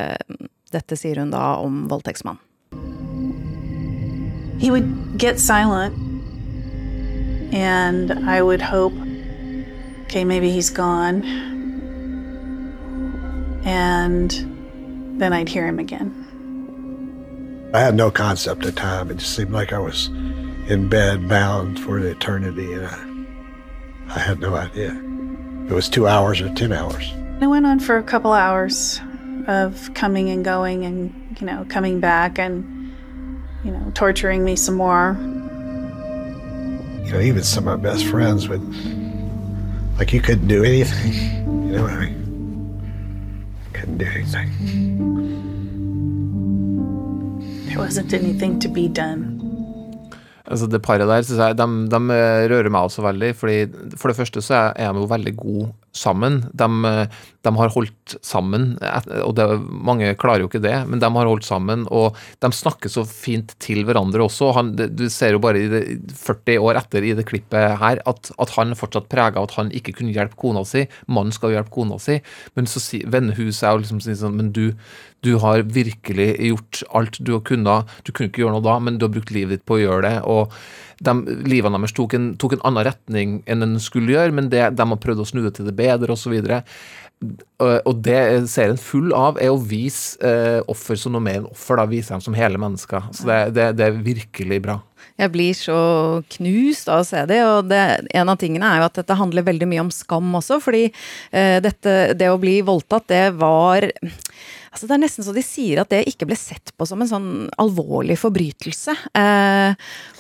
Dette 0.71 0.95
sier 0.95 1.19
hun 1.19 1.33
da 1.33 1.57
om 1.59 1.81
voldtektsmann. 1.91 2.39
He 4.61 4.69
would 4.69 5.17
get 5.17 5.39
silent 5.39 5.97
and 7.51 8.11
I 8.29 8.43
would 8.43 8.61
hope, 8.61 8.93
okay, 10.03 10.23
maybe 10.23 10.51
he's 10.51 10.69
gone. 10.69 11.23
And 13.65 14.29
then 15.19 15.33
I'd 15.33 15.49
hear 15.49 15.65
him 15.65 15.79
again. 15.79 17.69
I 17.73 17.79
had 17.79 17.95
no 17.95 18.11
concept 18.11 18.63
of 18.65 18.75
time. 18.75 19.09
It 19.09 19.17
just 19.17 19.35
seemed 19.35 19.51
like 19.51 19.73
I 19.73 19.79
was 19.79 20.09
in 20.67 20.87
bed, 20.89 21.27
bound 21.27 21.79
for 21.79 21.97
an 21.97 22.05
eternity, 22.05 22.71
and 22.73 22.85
I, 22.85 24.15
I 24.15 24.19
had 24.19 24.39
no 24.39 24.53
idea. 24.55 24.91
It 25.69 25.73
was 25.73 25.89
two 25.89 26.07
hours 26.07 26.39
or 26.39 26.53
ten 26.53 26.71
hours. 26.71 27.11
It 27.41 27.47
went 27.47 27.65
on 27.65 27.79
for 27.79 27.97
a 27.97 28.03
couple 28.03 28.33
hours 28.33 29.01
of 29.47 29.91
coming 29.95 30.29
and 30.29 30.45
going 30.45 30.85
and, 30.85 31.37
you 31.39 31.47
know, 31.47 31.65
coming 31.67 31.99
back 31.99 32.37
and, 32.37 32.77
you 33.63 33.71
know, 33.71 33.91
torturing 33.93 34.43
me 34.43 34.55
some 34.55 34.75
more. 34.75 35.15
You 37.05 37.11
know, 37.13 37.19
even 37.19 37.43
some 37.43 37.67
of 37.67 37.79
my 37.81 37.89
best 37.89 38.05
friends 38.05 38.47
would, 38.49 38.61
like, 39.97 40.13
you 40.13 40.21
couldn't 40.21 40.47
do 40.47 40.63
anything. 40.63 41.13
You 41.65 41.77
know 41.77 41.83
what 41.83 41.93
I 41.93 41.99
mean? 42.05 42.17
Couldn't 43.73 43.97
do 43.97 44.05
anything. 44.05 44.49
There 47.67 47.79
wasn't 47.79 48.13
anything 48.13 48.59
to 48.59 48.69
be 48.69 48.87
done. 48.87 49.37
Altså 50.45 50.67
Det 50.67 50.81
paret 50.81 51.07
der 51.07 51.21
synes 51.21 51.39
jeg, 51.39 51.57
de, 51.57 51.65
de 51.91 51.99
rører 52.51 52.69
meg 52.69 52.81
også 52.81 53.01
veldig. 53.01 53.35
fordi 53.35 53.65
For 53.97 54.07
det 54.09 54.17
første 54.17 54.41
så 54.41 54.53
er 54.53 54.73
er 54.75 54.91
de 54.93 54.99
jo 54.99 55.05
veldig 55.05 55.37
gode 55.37 55.71
sammen. 55.91 56.45
De, 56.53 56.67
eh, 56.85 57.07
de 57.41 57.51
har 57.57 57.71
holdt 57.73 58.15
sammen, 58.21 58.75
og 59.25 59.33
det, 59.35 59.45
mange 59.71 60.11
klarer 60.19 60.43
jo 60.43 60.49
ikke 60.49 60.61
det, 60.63 60.75
men 60.87 61.01
de 61.01 61.09
har 61.09 61.29
holdt 61.29 61.47
sammen. 61.47 61.87
Og 61.89 62.17
de 62.43 62.51
snakker 62.53 62.91
så 62.91 63.03
fint 63.07 63.55
til 63.63 63.83
hverandre 63.87 64.23
også. 64.25 64.51
Han, 64.57 64.73
du 64.77 65.07
ser 65.09 65.35
jo 65.35 65.41
bare 65.43 65.65
det, 65.71 65.83
40 66.21 66.61
år 66.61 66.79
etter 66.83 67.07
i 67.07 67.15
det 67.17 67.25
klippet 67.29 67.79
her 67.81 68.03
at, 68.07 68.31
at 68.37 68.53
han 68.57 68.77
fortsatt 68.77 69.09
prega 69.11 69.41
av 69.41 69.49
at 69.49 69.57
han 69.57 69.71
ikke 69.75 69.95
kunne 69.99 70.13
hjelpe 70.15 70.37
kona 70.39 70.63
si. 70.67 70.85
Mannen 71.09 71.33
skal 71.35 71.51
jo 71.51 71.59
hjelpe 71.59 71.73
kona 71.73 71.97
si, 72.01 72.19
men 72.57 72.69
så 72.69 72.83
si, 72.83 73.01
vender 73.09 73.37
hun 73.39 73.51
seg 73.55 73.73
og 73.73 73.83
liksom 73.83 74.03
sier 74.03 74.19
sånn 74.19 74.37
Men 74.37 74.53
du, 74.55 74.77
du 75.25 75.33
har 75.41 75.65
virkelig 75.65 76.29
gjort 76.51 76.83
alt 76.97 77.19
du 77.19 77.33
har 77.35 77.43
kunnet. 77.47 77.89
Du 78.05 78.13
kunne 78.13 78.29
ikke 78.29 78.45
gjøre 78.45 78.55
noe 78.57 78.65
da, 78.69 78.77
men 78.79 78.97
du 78.97 79.07
har 79.07 79.13
brukt 79.13 79.33
livet 79.33 79.59
ditt 79.59 79.67
på 79.67 79.79
å 79.79 79.83
gjøre 79.83 80.05
det. 80.07 80.15
og 80.29 80.55
de, 81.01 81.15
Livene 81.49 81.79
deres 81.79 81.95
tok 81.97 82.15
en, 82.17 82.31
tok 82.39 82.57
en 82.57 82.65
annen 82.69 82.87
retning 82.91 83.37
enn 83.49 83.65
en 83.65 83.77
skulle 83.81 84.13
gjøre, 84.15 84.35
men 84.37 84.49
det, 84.53 84.63
de 84.77 84.89
har 84.93 85.01
prøvd 85.01 85.23
å 85.23 85.29
snu 85.29 85.41
det 85.45 85.55
til 85.57 85.69
det 85.69 85.77
bedre 85.77 86.13
osv. 86.13 86.37
Og 87.21 87.97
det 88.01 88.19
serien 88.49 88.79
full 88.81 89.11
av, 89.13 89.37
er 89.41 89.53
å 89.53 89.59
vise 89.61 90.17
eh, 90.25 90.61
offer 90.71 90.97
som 90.97 91.13
noe 91.13 91.21
mer 91.21 91.41
enn 91.41 91.51
offer. 91.51 91.77
da 91.77 91.85
Vise 91.89 92.15
dem 92.15 92.23
som 92.25 92.37
hele 92.37 92.61
mennesker. 92.61 93.11
Så 93.13 93.27
det, 93.29 93.41
det, 93.57 93.67
det 93.77 93.87
er 93.87 93.99
virkelig 94.05 94.61
bra. 94.65 94.79
Jeg 95.21 95.33
blir 95.33 95.57
så 95.57 95.77
knust 96.37 96.89
av 96.89 97.03
å 97.03 97.05
se 97.05 97.21
det, 97.29 97.41
og 97.45 97.69
det, 97.69 97.81
en 98.17 98.31
av 98.31 98.39
tingene 98.41 98.65
er 98.65 98.81
jo 98.81 98.87
at 98.87 98.97
dette 99.01 99.17
handler 99.19 99.45
veldig 99.45 99.67
mye 99.69 99.83
om 99.83 99.93
skam 99.93 100.33
også, 100.39 100.57
fordi 100.63 100.87
eh, 100.87 101.59
dette, 101.61 102.15
det 102.17 102.31
å 102.31 102.39
bli 102.41 102.59
voldtatt, 102.65 103.05
det 103.11 103.25
var 103.37 103.85
Altså 104.71 104.87
Det 104.87 104.95
er 104.95 105.01
nesten 105.03 105.25
så 105.27 105.33
de 105.35 105.41
sier 105.43 105.81
at 105.81 105.89
det 105.91 106.05
ikke 106.07 106.25
ble 106.29 106.35
sett 106.39 106.71
på 106.79 106.85
som 106.87 107.01
en 107.03 107.09
sånn 107.09 107.29
alvorlig 107.59 108.15
forbrytelse. 108.21 108.93
Eh, 109.19 109.73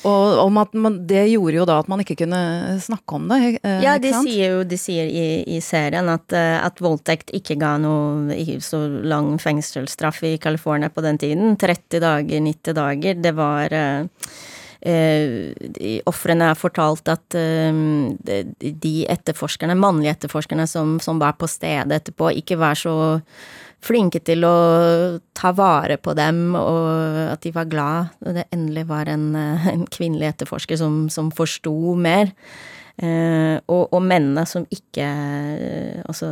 og 0.03 0.41
om 0.43 0.59
at 0.59 0.73
man, 0.75 0.97
det 1.07 1.21
gjorde 1.31 1.55
jo 1.61 1.67
da 1.69 1.77
at 1.79 1.87
man 1.91 2.03
ikke 2.03 2.17
kunne 2.19 2.41
snakke 2.83 3.15
om 3.15 3.29
det. 3.31 3.39
Eh, 3.63 3.77
Ja, 3.85 3.93
de 4.01 4.11
sier 4.27 4.57
jo 4.57 4.65
de 4.67 4.79
sier 4.81 5.07
i, 5.07 5.25
i 5.55 5.61
serien 5.63 6.11
at, 6.11 6.35
eh, 6.35 6.57
at 6.59 6.83
voldtekt 6.83 7.31
ikke 7.37 7.55
ga 7.61 7.77
noe 7.79 8.35
så 8.59 8.83
lang 8.91 9.37
fengselsstraff 9.39 10.19
i 10.27 10.35
California 10.43 10.91
på 10.91 11.03
den 11.07 11.17
tiden. 11.21 11.55
30 11.55 12.03
dager, 12.03 12.43
90 12.51 12.75
dager. 12.75 13.23
Det 13.23 13.33
var 13.39 13.71
eh, 13.71 14.03
eh, 14.83 16.03
Ofrene 16.11 16.51
er 16.51 16.59
fortalt 16.59 17.07
at 17.07 17.39
eh, 17.39 17.71
de, 18.19 18.43
de 18.83 18.93
etterforskerne, 19.15 19.79
mannlige 19.79 20.17
etterforskerne 20.19 20.67
som, 20.67 20.97
som 20.99 21.23
var 21.23 21.39
på 21.39 21.47
stedet 21.47 22.01
etterpå, 22.01 22.33
ikke 22.43 22.59
var 22.59 22.75
så 22.75 22.97
flinke 23.81 24.21
til 24.23 24.45
å 24.45 24.55
ta 25.37 25.51
vare 25.57 25.97
på 26.01 26.13
dem, 26.17 26.51
og 26.57 27.21
at 27.31 27.41
de 27.45 27.53
var 27.55 27.69
glad 27.71 28.11
det 28.37 28.45
endelig 28.53 28.85
var 28.91 29.09
en, 29.09 29.31
eh, 29.35 29.67
en 29.73 29.87
kvinnelig 29.89 30.33
etterforsker 30.33 30.79
som, 30.79 31.07
som 31.09 31.31
forsto 31.33 31.95
mer. 31.97 32.33
Eh, 33.01 33.57
og, 33.71 33.87
og 33.89 34.01
mennene 34.05 34.43
som 34.45 34.65
ikke 34.69 35.05
eh, 35.07 36.01
Altså, 36.03 36.27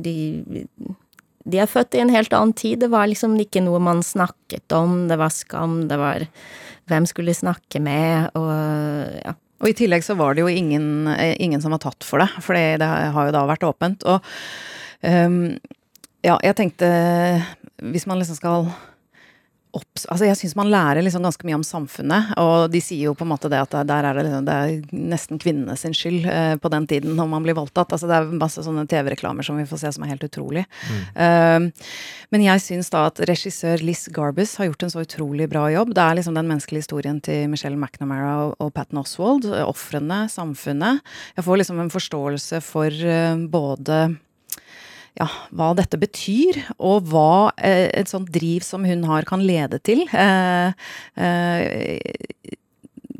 de 0.00 0.64
De 1.44 1.60
er 1.60 1.68
født 1.68 1.94
i 1.94 2.00
en 2.00 2.10
helt 2.10 2.32
annen 2.32 2.54
tid. 2.56 2.80
Det 2.80 2.88
var 2.90 3.06
liksom 3.06 3.36
ikke 3.38 3.62
noe 3.62 3.78
man 3.78 4.00
snakket 4.02 4.72
om. 4.72 5.04
Det 5.10 5.18
var 5.20 5.30
skam. 5.30 5.82
Det 5.90 5.98
var 6.00 6.24
hvem 6.88 7.06
skulle 7.08 7.36
snakke 7.36 7.82
med, 7.84 8.32
og 8.36 8.50
ja. 9.20 9.34
Og 9.62 9.70
i 9.70 9.76
tillegg 9.76 10.02
så 10.04 10.16
var 10.18 10.34
det 10.34 10.42
jo 10.42 10.50
ingen, 10.50 11.06
eh, 11.08 11.36
ingen 11.40 11.62
som 11.62 11.72
var 11.72 11.80
tatt 11.84 12.04
for 12.04 12.20
det, 12.20 12.28
for 12.44 12.56
det 12.56 12.84
har 12.84 13.28
jo 13.28 13.32
da 13.32 13.44
vært 13.48 13.64
åpent. 13.64 14.04
Og 14.04 14.24
ehm, 15.08 15.56
ja, 16.24 16.38
jeg 16.40 16.56
tenkte 16.56 16.88
Hvis 17.84 18.06
man 18.08 18.20
liksom 18.20 18.38
skal 18.38 18.68
opps... 19.74 20.04
Altså, 20.10 20.26
jeg 20.28 20.38
syns 20.38 20.54
man 20.58 20.70
lærer 20.72 21.02
liksom 21.04 21.24
ganske 21.24 21.46
mye 21.46 21.56
om 21.58 21.64
samfunnet, 21.66 22.32
og 22.40 22.70
de 22.72 22.80
sier 22.82 23.08
jo 23.08 23.14
på 23.18 23.26
en 23.26 23.32
måte 23.32 23.50
det 23.52 23.60
at 23.62 23.74
der 23.88 24.06
er 24.06 24.16
det, 24.16 24.24
liksom, 24.28 24.46
det 24.46 24.54
er 24.54 25.04
nesten 25.14 25.40
kvinnene 25.42 25.76
sin 25.78 25.96
skyld 25.96 26.28
eh, 26.30 26.54
på 26.62 26.70
den 26.72 26.86
tiden 26.90 27.16
når 27.18 27.30
man 27.30 27.46
blir 27.46 27.56
voldtatt. 27.58 27.92
Altså, 27.94 28.08
det 28.10 28.18
er 28.18 28.36
masse 28.38 28.62
sånne 28.64 28.86
TV-reklamer 28.90 29.46
som 29.46 29.58
vi 29.58 29.66
får 29.68 29.82
se 29.82 29.94
som 29.96 30.06
er 30.06 30.12
helt 30.14 30.26
utrolig. 30.26 30.64
Eh, 31.14 31.88
men 32.34 32.46
jeg 32.46 32.64
syns 32.64 32.92
da 32.94 33.06
at 33.10 33.22
regissør 33.30 33.82
Liz 33.84 34.06
Garbus 34.14 34.56
har 34.60 34.70
gjort 34.70 34.86
en 34.86 34.94
så 34.94 35.04
utrolig 35.04 35.48
bra 35.50 35.66
jobb. 35.74 35.94
Det 35.96 36.04
er 36.04 36.20
liksom 36.20 36.38
den 36.38 36.50
menneskelige 36.50 36.86
historien 36.86 37.18
til 37.24 37.48
Michelle 37.52 37.78
McNamara 37.78 38.36
og, 38.46 38.54
og 38.62 38.74
Patton 38.76 39.02
Oswald. 39.02 39.48
Ofrene, 39.64 40.24
samfunnet. 40.32 41.02
Jeg 41.34 41.46
får 41.46 41.62
liksom 41.62 41.82
en 41.82 41.92
forståelse 41.92 42.62
for 42.64 43.04
uh, 43.04 43.42
både 43.50 44.04
ja, 45.20 45.28
hva 45.54 45.72
dette 45.78 45.98
betyr, 46.00 46.58
og 46.78 47.06
hva 47.12 47.52
eh, 47.56 47.88
et 47.94 48.10
sånt 48.10 48.30
driv 48.34 48.64
som 48.66 48.84
hun 48.88 49.04
har, 49.06 49.22
kan 49.28 49.44
lede 49.46 49.78
til. 49.86 50.04
Eh, 50.10 50.72
eh, 51.16 52.00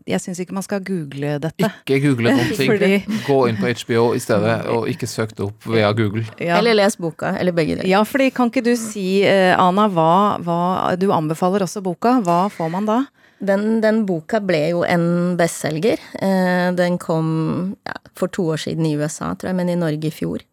jeg 0.05 0.21
syns 0.21 0.37
ikke 0.43 0.53
man 0.53 0.65
skal 0.67 0.83
google 0.85 1.39
dette. 1.41 1.65
Ikke 1.87 1.97
google 2.05 2.35
noen 2.37 2.51
ting. 2.59 2.69
Fordi- 2.75 3.21
Gå 3.25 3.39
inn 3.49 3.57
på 3.57 3.71
HBO 3.73 4.03
i 4.13 4.21
stedet, 4.21 4.57
og 4.75 4.89
ikke 4.91 5.09
søk 5.09 5.33
det 5.39 5.47
opp 5.47 5.65
via 5.73 5.93
Google. 5.97 6.27
Ja. 6.37 6.59
Eller 6.59 6.77
les 6.77 6.99
boka, 7.01 7.31
eller 7.41 7.57
begge 7.57 7.79
deler. 7.79 7.89
Ja, 7.89 8.03
fordi 8.05 8.29
kan 8.37 8.51
ikke 8.53 8.65
du 8.67 8.75
si, 8.77 9.23
eh, 9.25 9.55
Ana, 9.57 9.87
hva, 9.89 10.11
hva 10.45 10.61
Du 11.01 11.09
anbefaler 11.15 11.65
også 11.65 11.81
boka. 11.87 12.19
Hva 12.27 12.43
får 12.53 12.71
man 12.75 12.91
da? 12.91 12.99
Den, 13.45 13.81
den 13.83 14.05
boka 14.09 14.39
ble 14.45 14.61
jo 14.75 14.85
en 14.89 15.37
bestselger. 15.41 15.99
Eh, 16.21 16.69
den 16.77 16.99
kom 17.01 17.77
ja, 17.87 17.97
for 18.17 18.29
to 18.33 18.45
år 18.55 18.61
siden 18.61 18.85
i 18.89 18.95
USA, 19.01 19.33
tror 19.35 19.51
jeg, 19.55 19.57
men 19.63 19.73
i 19.73 19.79
Norge 19.81 20.11
i 20.11 20.13
fjor. 20.15 20.45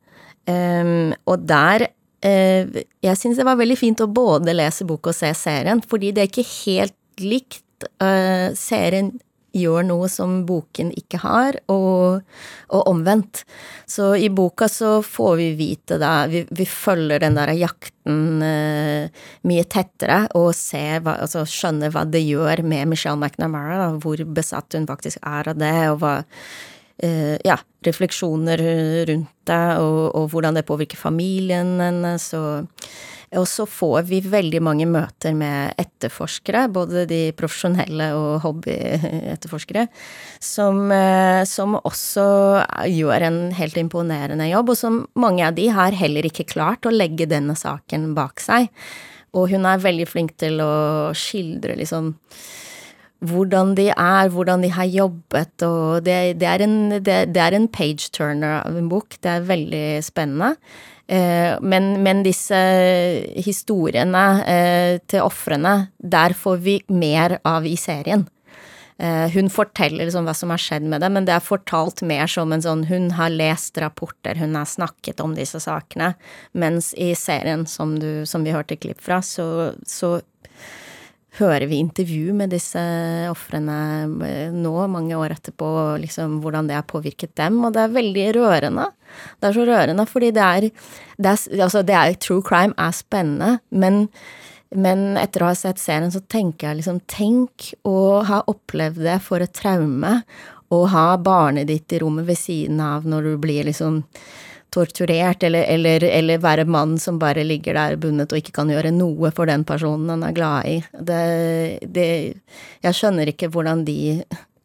Em, 0.50 1.12
og 1.30 1.44
der 1.46 1.86
uh, 1.86 2.80
Jeg 3.06 3.18
syns 3.20 3.38
det 3.38 3.46
var 3.46 3.60
veldig 3.60 3.78
fint 3.78 4.02
å 4.02 4.10
både 4.10 4.56
lese 4.56 4.88
bok 4.90 5.12
og 5.12 5.18
se 5.18 5.34
serien, 5.38 5.84
fordi 5.86 6.14
det 6.16 6.24
er 6.24 6.32
ikke 6.32 6.48
helt 6.64 6.98
likt. 7.22 7.66
Uh, 8.02 8.54
serien 8.58 9.14
gjør 9.52 9.84
noe 9.84 10.08
som 10.08 10.42
boken 10.48 10.94
ikke 10.96 11.20
har, 11.26 11.58
og, 11.72 12.22
og 12.72 12.88
omvendt. 12.88 13.44
Så 13.90 14.14
i 14.16 14.30
boka 14.32 14.70
så 14.72 15.00
får 15.04 15.34
vi 15.42 15.48
vite 15.60 15.98
det, 16.02 16.12
vi, 16.32 16.44
vi 16.62 16.68
følger 16.70 17.24
den 17.24 17.36
der 17.36 17.52
jakten 17.60 18.44
uh, 18.46 19.26
mye 19.48 19.66
tettere, 19.68 20.24
og 20.40 20.54
hva, 20.56 21.18
altså 21.18 21.44
skjønner 21.50 21.92
hva 21.94 22.06
det 22.08 22.24
gjør 22.24 22.64
med 22.64 22.94
Michelle 22.94 23.20
McNamara, 23.20 23.80
da, 23.84 23.90
hvor 24.02 24.24
besatt 24.32 24.78
hun 24.78 24.88
faktisk 24.90 25.20
er 25.20 25.52
av 25.52 25.60
det, 25.60 25.76
og 25.92 26.00
hva 26.04 26.16
ja, 27.02 27.56
refleksjoner 27.86 28.62
rundt 29.10 29.32
det, 29.50 29.64
og, 29.82 30.02
og 30.16 30.28
hvordan 30.34 30.60
det 30.60 30.68
påvirker 30.68 31.00
familien 31.00 31.80
hennes. 31.82 32.28
Og 33.40 33.46
så 33.48 33.64
får 33.64 34.10
vi 34.10 34.18
veldig 34.28 34.60
mange 34.64 34.86
møter 34.92 35.32
med 35.38 35.78
etterforskere, 35.80 36.66
både 36.74 37.06
de 37.08 37.20
profesjonelle 37.38 38.10
og 38.18 38.42
hobbyetterforskere, 38.44 39.86
som, 40.44 40.82
eh, 40.92 41.44
som 41.48 41.78
også 41.80 42.26
gjør 42.92 43.28
en 43.30 43.40
helt 43.56 43.80
imponerende 43.80 44.50
jobb, 44.52 44.74
og 44.74 44.78
som 44.78 45.06
mange 45.16 45.48
av 45.48 45.56
de 45.56 45.70
har 45.72 45.96
heller 45.96 46.28
ikke 46.28 46.50
klart 46.52 46.84
å 46.84 46.92
legge 46.92 47.30
denne 47.30 47.56
saken 47.56 48.12
bak 48.18 48.44
seg. 48.44 48.68
Og 49.32 49.48
hun 49.54 49.64
er 49.64 49.80
veldig 49.80 50.10
flink 50.12 50.36
til 50.36 50.60
å 50.60 51.16
skildre 51.16 51.80
liksom 51.80 52.12
hvordan 53.22 53.76
de 53.78 53.90
er, 53.94 54.32
hvordan 54.34 54.64
de 54.66 54.72
har 54.74 54.88
jobbet, 54.90 55.54
og 55.68 56.02
det, 56.08 56.40
det, 56.42 56.48
er, 56.48 56.64
en, 56.66 56.78
det, 56.98 57.20
det 57.36 57.48
en 57.54 57.68
page-turner 57.70 58.64
av 58.64 58.78
en 58.78 58.90
bok. 58.90 59.20
Det 59.22 59.30
er 59.36 59.48
veldig 59.50 59.86
spennende. 60.06 60.56
Eh, 61.12 61.54
men, 61.62 61.94
men 62.02 62.24
disse 62.26 62.58
historiene 63.46 64.26
eh, 64.48 64.94
til 65.12 65.26
ofrene, 65.26 65.92
der 65.98 66.34
får 66.38 66.62
vi 66.66 66.78
mer 66.90 67.38
av 67.46 67.68
i 67.68 67.76
serien. 67.78 68.26
Eh, 69.02 69.28
hun 69.34 69.50
forteller 69.50 70.06
liksom 70.06 70.28
hva 70.28 70.34
som 70.38 70.54
har 70.54 70.62
skjedd 70.62 70.86
med 70.90 71.02
det, 71.02 71.10
men 71.14 71.26
det 71.28 71.34
er 71.36 71.46
fortalt 71.46 72.04
mer 72.06 72.30
som 72.30 72.54
en 72.54 72.62
sånn 72.62 72.84
Hun 72.90 73.10
har 73.18 73.34
lest 73.34 73.80
rapporter, 73.82 74.38
hun 74.38 74.58
har 74.58 74.70
snakket 74.70 75.24
om 75.24 75.34
disse 75.38 75.62
sakene. 75.64 76.14
Mens 76.54 76.94
i 76.94 77.12
serien, 77.18 77.66
som, 77.70 77.98
du, 78.00 78.26
som 78.30 78.46
vi 78.46 78.54
hørte 78.54 78.78
klipp 78.78 79.02
fra, 79.02 79.22
så, 79.26 79.74
så 79.86 80.20
hører 81.40 81.68
vi 81.72 81.80
intervju 81.80 82.34
med 82.36 82.52
disse 82.52 82.82
ofrene 83.32 83.78
nå, 84.52 84.74
mange 84.92 85.16
år 85.16 85.38
etterpå, 85.38 85.70
liksom 86.04 86.42
hvordan 86.44 86.68
det 86.68 86.76
har 86.76 86.88
påvirket 86.90 87.36
dem, 87.40 87.62
og 87.64 87.76
det 87.76 87.86
er 87.86 87.96
veldig 87.96 88.28
rørende. 88.36 88.90
Det 89.40 89.50
er 89.50 89.56
så 89.56 89.66
rørende, 89.68 90.08
fordi 90.10 90.32
det 90.36 90.44
er, 90.44 90.70
det 91.18 91.34
er 91.36 91.64
Altså, 91.64 91.84
det 91.88 91.96
er 91.96 92.16
True 92.20 92.44
crime 92.44 92.76
er 92.78 92.96
spennende, 92.96 93.60
men 93.70 94.08
men 94.72 95.18
etter 95.20 95.44
å 95.44 95.50
ha 95.50 95.56
sett 95.58 95.82
serien, 95.84 96.14
så 96.14 96.22
tenker 96.32 96.70
jeg 96.70 96.80
liksom 96.80 97.02
Tenk 97.12 97.74
å 97.84 98.22
ha 98.24 98.38
opplevd 98.48 99.02
det 99.04 99.18
for 99.26 99.44
et 99.44 99.52
traume, 99.52 100.22
og 100.72 100.86
ha 100.94 101.18
barnet 101.20 101.68
ditt 101.68 101.92
i 101.92 102.00
rommet 102.00 102.30
ved 102.30 102.40
siden 102.40 102.80
av 102.80 103.04
når 103.04 103.28
du 103.28 103.34
blir 103.44 103.68
liksom 103.68 104.00
torturert, 104.72 105.44
eller, 105.44 105.66
eller, 105.68 106.04
eller 106.08 106.42
være 106.44 106.66
mann 106.66 106.96
som 107.00 107.20
bare 107.20 107.44
ligger 107.44 107.76
der 107.76 107.98
bundet 108.00 108.32
og 108.32 108.40
ikke 108.40 108.56
kan 108.56 108.72
gjøre 108.72 108.94
noe 108.96 109.32
for 109.36 109.50
den 109.50 109.66
personen 109.68 110.14
han 110.14 110.24
er 110.24 110.36
glad 110.38 110.70
i. 110.72 110.78
Det, 110.96 111.22
det 111.84 112.08
Jeg 112.84 112.98
skjønner 112.98 113.34
ikke 113.34 113.52
hvordan 113.52 113.84
de 113.88 114.22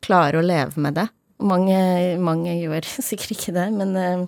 klarer 0.07 0.39
å 0.39 0.47
leve 0.47 0.83
med 0.83 1.01
det. 1.01 1.09
Mange, 1.37 1.77
mange 2.23 2.55
gjør 2.57 2.87
sikkert 3.09 3.35
ikke 3.35 3.53
det, 3.57 3.67
men 3.77 3.93
eh, 4.01 4.25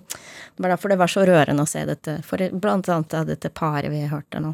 det 0.59 0.61
var 0.61 0.73
derfor 0.75 0.91
det 0.91 0.99
var 0.99 1.09
så 1.09 1.23
rørende 1.25 1.63
å 1.65 1.69
se 1.69 1.81
dette, 1.87 2.17
for 2.27 2.43
blant 2.53 2.89
annet 2.91 3.15
av 3.17 3.29
dette 3.29 3.49
paret 3.55 3.89
vi 3.89 4.03
hørte 4.11 4.41
nå. 4.43 4.53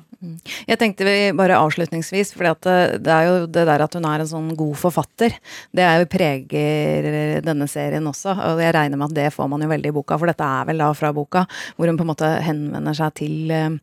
Jeg 0.70 0.80
tenkte 0.80 1.08
vi 1.08 1.18
bare 1.36 1.58
avslutningsvis, 1.60 2.32
for 2.36 2.48
det, 2.48 2.76
det 3.04 3.12
er 3.12 3.28
jo 3.28 3.36
det 3.52 3.66
der 3.68 3.84
at 3.84 3.98
hun 3.98 4.08
er 4.08 4.24
en 4.24 4.32
sånn 4.32 4.52
god 4.58 4.78
forfatter. 4.80 5.36
Det 5.76 5.84
er 5.84 6.02
jo 6.02 6.10
preger 6.12 7.42
denne 7.46 7.68
serien 7.72 8.08
også, 8.08 8.38
og 8.54 8.64
jeg 8.64 8.76
regner 8.78 9.02
med 9.02 9.12
at 9.12 9.20
det 9.20 9.30
får 9.36 9.50
man 9.52 9.66
jo 9.66 9.72
veldig 9.76 9.92
i 9.92 9.98
boka, 10.00 10.20
for 10.22 10.32
dette 10.32 10.52
er 10.60 10.70
vel 10.72 10.84
da 10.86 10.92
fra 10.96 11.12
boka, 11.16 11.46
hvor 11.76 11.92
hun 11.92 12.00
på 12.00 12.08
en 12.08 12.14
måte 12.14 12.36
henvender 12.46 12.96
seg 12.98 13.18
til 13.20 13.56
eh, 13.56 13.74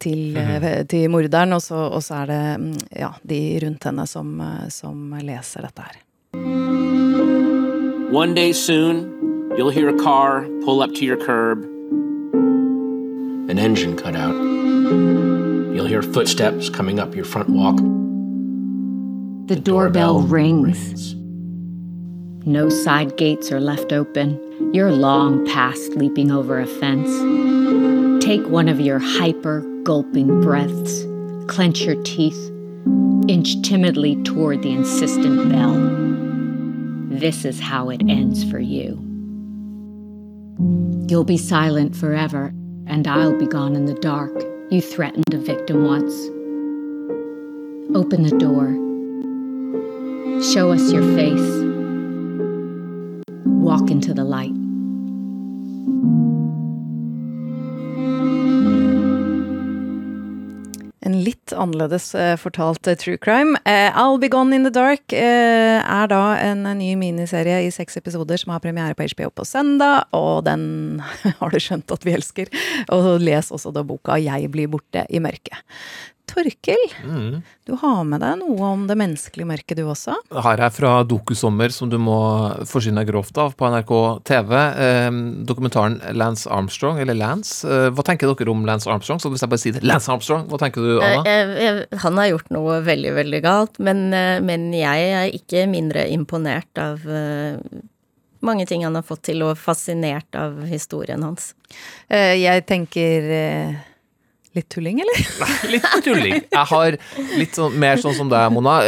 til, 0.00 0.36
mm. 0.36 0.86
til 0.88 1.10
morderen, 1.12 1.52
og 1.56 1.60
så, 1.60 1.76
og 1.92 2.00
så, 2.04 2.22
er 2.22 2.30
det 2.30 2.44
mm, 2.62 2.76
ja, 3.02 3.10
de 3.32 3.40
rundt 3.66 3.84
henne 3.90 4.06
som, 4.08 4.30
eh, 4.40 4.68
som 4.72 5.18
leser 5.20 5.66
dette 5.68 5.84
her. 5.90 5.98
One 8.10 8.34
day 8.34 8.52
soon, 8.52 9.54
you'll 9.56 9.70
hear 9.70 9.88
a 9.88 9.96
car 9.96 10.44
pull 10.64 10.82
up 10.82 10.92
to 10.94 11.04
your 11.04 11.16
curb, 11.16 11.62
an 11.62 13.56
engine 13.56 13.96
cut 13.96 14.16
out. 14.16 14.34
You'll 14.34 15.86
hear 15.86 16.02
footsteps 16.02 16.68
coming 16.68 16.98
up 16.98 17.14
your 17.14 17.24
front 17.24 17.50
walk. 17.50 17.76
The, 17.76 19.54
the 19.54 19.60
doorbell, 19.60 20.14
doorbell 20.14 20.28
rings. 20.28 20.88
rings. 20.88 21.14
No 22.48 22.68
side 22.68 23.16
gates 23.16 23.52
are 23.52 23.60
left 23.60 23.92
open. 23.92 24.72
You're 24.74 24.90
long 24.90 25.46
past 25.46 25.92
leaping 25.92 26.32
over 26.32 26.58
a 26.58 26.66
fence. 26.66 28.24
Take 28.24 28.44
one 28.48 28.68
of 28.68 28.80
your 28.80 28.98
hyper 28.98 29.60
gulping 29.84 30.40
breaths, 30.40 31.06
clench 31.46 31.82
your 31.82 32.02
teeth, 32.02 32.50
inch 33.28 33.62
timidly 33.62 34.20
toward 34.24 34.62
the 34.62 34.72
insistent 34.72 35.48
bell. 35.48 35.99
This 37.10 37.44
is 37.44 37.58
how 37.58 37.90
it 37.90 38.02
ends 38.08 38.48
for 38.48 38.60
you. 38.60 38.96
You'll 41.08 41.24
be 41.24 41.36
silent 41.36 41.96
forever, 41.96 42.52
and 42.86 43.08
I'll 43.08 43.36
be 43.36 43.48
gone 43.48 43.74
in 43.74 43.86
the 43.86 43.94
dark. 43.94 44.32
You 44.70 44.80
threatened 44.80 45.34
a 45.34 45.38
victim 45.38 45.84
once. 45.84 46.14
Open 47.96 48.22
the 48.22 48.38
door. 48.38 48.68
Show 50.52 50.70
us 50.70 50.92
your 50.92 51.02
face. 51.16 51.64
Walk 53.44 53.90
into 53.90 54.14
the 54.14 54.22
light. 54.22 54.59
Litt 61.20 61.52
annerledes 61.52 62.10
uh, 62.14 62.36
fortalt 62.40 62.86
uh, 62.88 62.94
true 62.98 63.18
crime. 63.20 63.58
Uh, 63.66 63.90
I'll 63.92 64.18
Be 64.20 64.30
Gone 64.32 64.54
in 64.56 64.64
the 64.64 64.72
Dark 64.72 65.12
er 65.12 66.06
da 66.10 66.20
en 66.40 66.64
ny 66.78 66.94
miniserie 66.96 67.58
i 67.66 67.72
seks 67.74 67.98
episoder 68.00 68.40
som 68.40 68.54
har 68.54 68.62
premiere 68.64 68.96
på 68.96 69.08
HBO 69.12 69.30
på 69.34 69.46
søndag, 69.48 70.06
og 70.16 70.46
den 70.46 71.02
har 71.40 71.52
du 71.52 71.58
skjønt 71.60 71.92
at 71.92 72.06
vi 72.06 72.14
elsker. 72.16 72.52
Og 72.94 73.18
les 73.20 73.50
også 73.52 73.74
da 73.74 73.84
boka 73.84 74.16
'Jeg 74.20 74.50
blir 74.54 74.70
borte 74.70 75.04
i 75.10 75.20
mørket'. 75.20 75.60
Torkil, 76.30 76.82
mm. 77.04 77.42
du 77.66 77.72
har 77.80 78.04
med 78.06 78.22
deg 78.22 78.38
noe 78.40 78.68
om 78.74 78.84
det 78.86 78.96
menneskelige 78.98 79.48
mørket 79.48 79.80
du 79.80 79.84
også? 79.90 80.14
Her 80.30 80.62
er 80.66 80.72
fra 80.74 80.92
Dokusommer, 81.06 81.72
som 81.74 81.90
du 81.90 81.96
må 81.98 82.18
forsyne 82.70 83.02
deg 83.02 83.10
grovt 83.10 83.38
av 83.40 83.56
på 83.58 83.70
NRK 83.72 83.92
TV. 84.28 84.54
Eh, 84.86 85.10
dokumentaren 85.48 85.98
Lance 86.14 86.50
Armstrong, 86.50 87.00
eller 87.02 87.18
Lance. 87.18 87.66
Eh, 87.66 87.88
hva 87.90 88.06
tenker 88.06 88.30
dere 88.30 88.54
om 88.54 88.64
Lance 88.68 88.90
Armstrong? 88.90 89.22
Så 89.22 89.32
hvis 89.32 89.42
jeg 89.42 89.52
bare 89.52 89.62
sier 89.62 89.76
det, 89.76 89.84
Lance 89.86 90.10
Armstrong, 90.12 90.46
hva 90.50 90.60
tenker 90.62 90.86
du, 90.86 90.92
Anna? 91.02 91.24
Eh, 91.26 91.82
han 92.04 92.22
har 92.22 92.30
gjort 92.30 92.54
noe 92.54 92.80
veldig, 92.86 93.14
veldig 93.18 93.42
galt, 93.44 93.82
men, 93.82 94.06
eh, 94.14 94.38
men 94.44 94.70
jeg 94.76 95.12
er 95.18 95.34
ikke 95.34 95.66
mindre 95.70 96.06
imponert 96.10 96.78
av 96.80 97.02
uh, 97.06 97.58
mange 98.46 98.64
ting 98.68 98.84
han 98.86 98.96
har 98.96 99.04
fått 99.06 99.26
til, 99.32 99.42
og 99.44 99.58
fascinert 99.58 100.38
av 100.38 100.62
historien 100.70 101.22
hans. 101.26 101.52
Jeg 102.10 102.64
tenker 102.66 103.26
Litt 104.58 104.66
tulling, 104.74 104.98
eller? 104.98 105.18
Nei, 105.44 105.76
Litt 105.76 105.84
tulling. 106.02 106.32
Jeg 106.50 106.66
har 106.72 106.96
litt 107.38 107.54
sånn, 107.54 107.76
mer 107.78 108.00
sånn 108.02 108.16
som 108.16 108.30
deg, 108.32 108.48
Mona. 108.50 108.80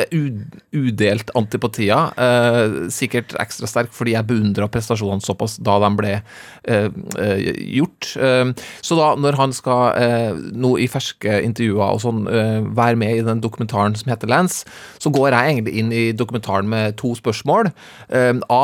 Udelt 0.75 1.29
antipatier. 1.38 2.11
Eh, 2.18 2.75
sikkert 2.90 3.37
ekstra 3.38 3.68
sterk 3.70 3.92
fordi 3.94 4.16
jeg 4.16 4.27
beundra 4.27 4.66
prestasjonene 4.72 5.22
såpass 5.22 5.61
da 5.62 5.77
de 5.85 5.90
ble 6.01 6.11
eh, 6.18 6.88
eh, 6.88 7.44
gjort. 7.77 8.11
Eh, 8.18 8.51
så 8.83 8.98
da, 8.98 9.12
når 9.22 9.38
han 9.38 9.55
skal 9.55 10.01
eh, 10.03 10.40
nå 10.51 10.72
i 10.83 10.88
ferske 10.90 11.38
intervjuer 11.46 11.94
og 11.94 12.03
sånn 12.09 12.27
eh, 12.27 12.59
være 12.66 12.98
med 12.98 13.20
i 13.20 13.22
den 13.31 13.44
dokumentaren 13.44 13.94
som 13.98 14.11
heter 14.11 14.33
Lance, 14.35 14.66
så 14.98 15.14
går 15.14 15.31
jeg 15.31 15.55
egentlig 15.55 15.77
inn 15.79 15.94
i 15.94 16.05
dokumentaren 16.16 16.66
med 16.72 16.98
to 16.98 17.12
spørsmål. 17.18 17.70
A. 18.12 18.62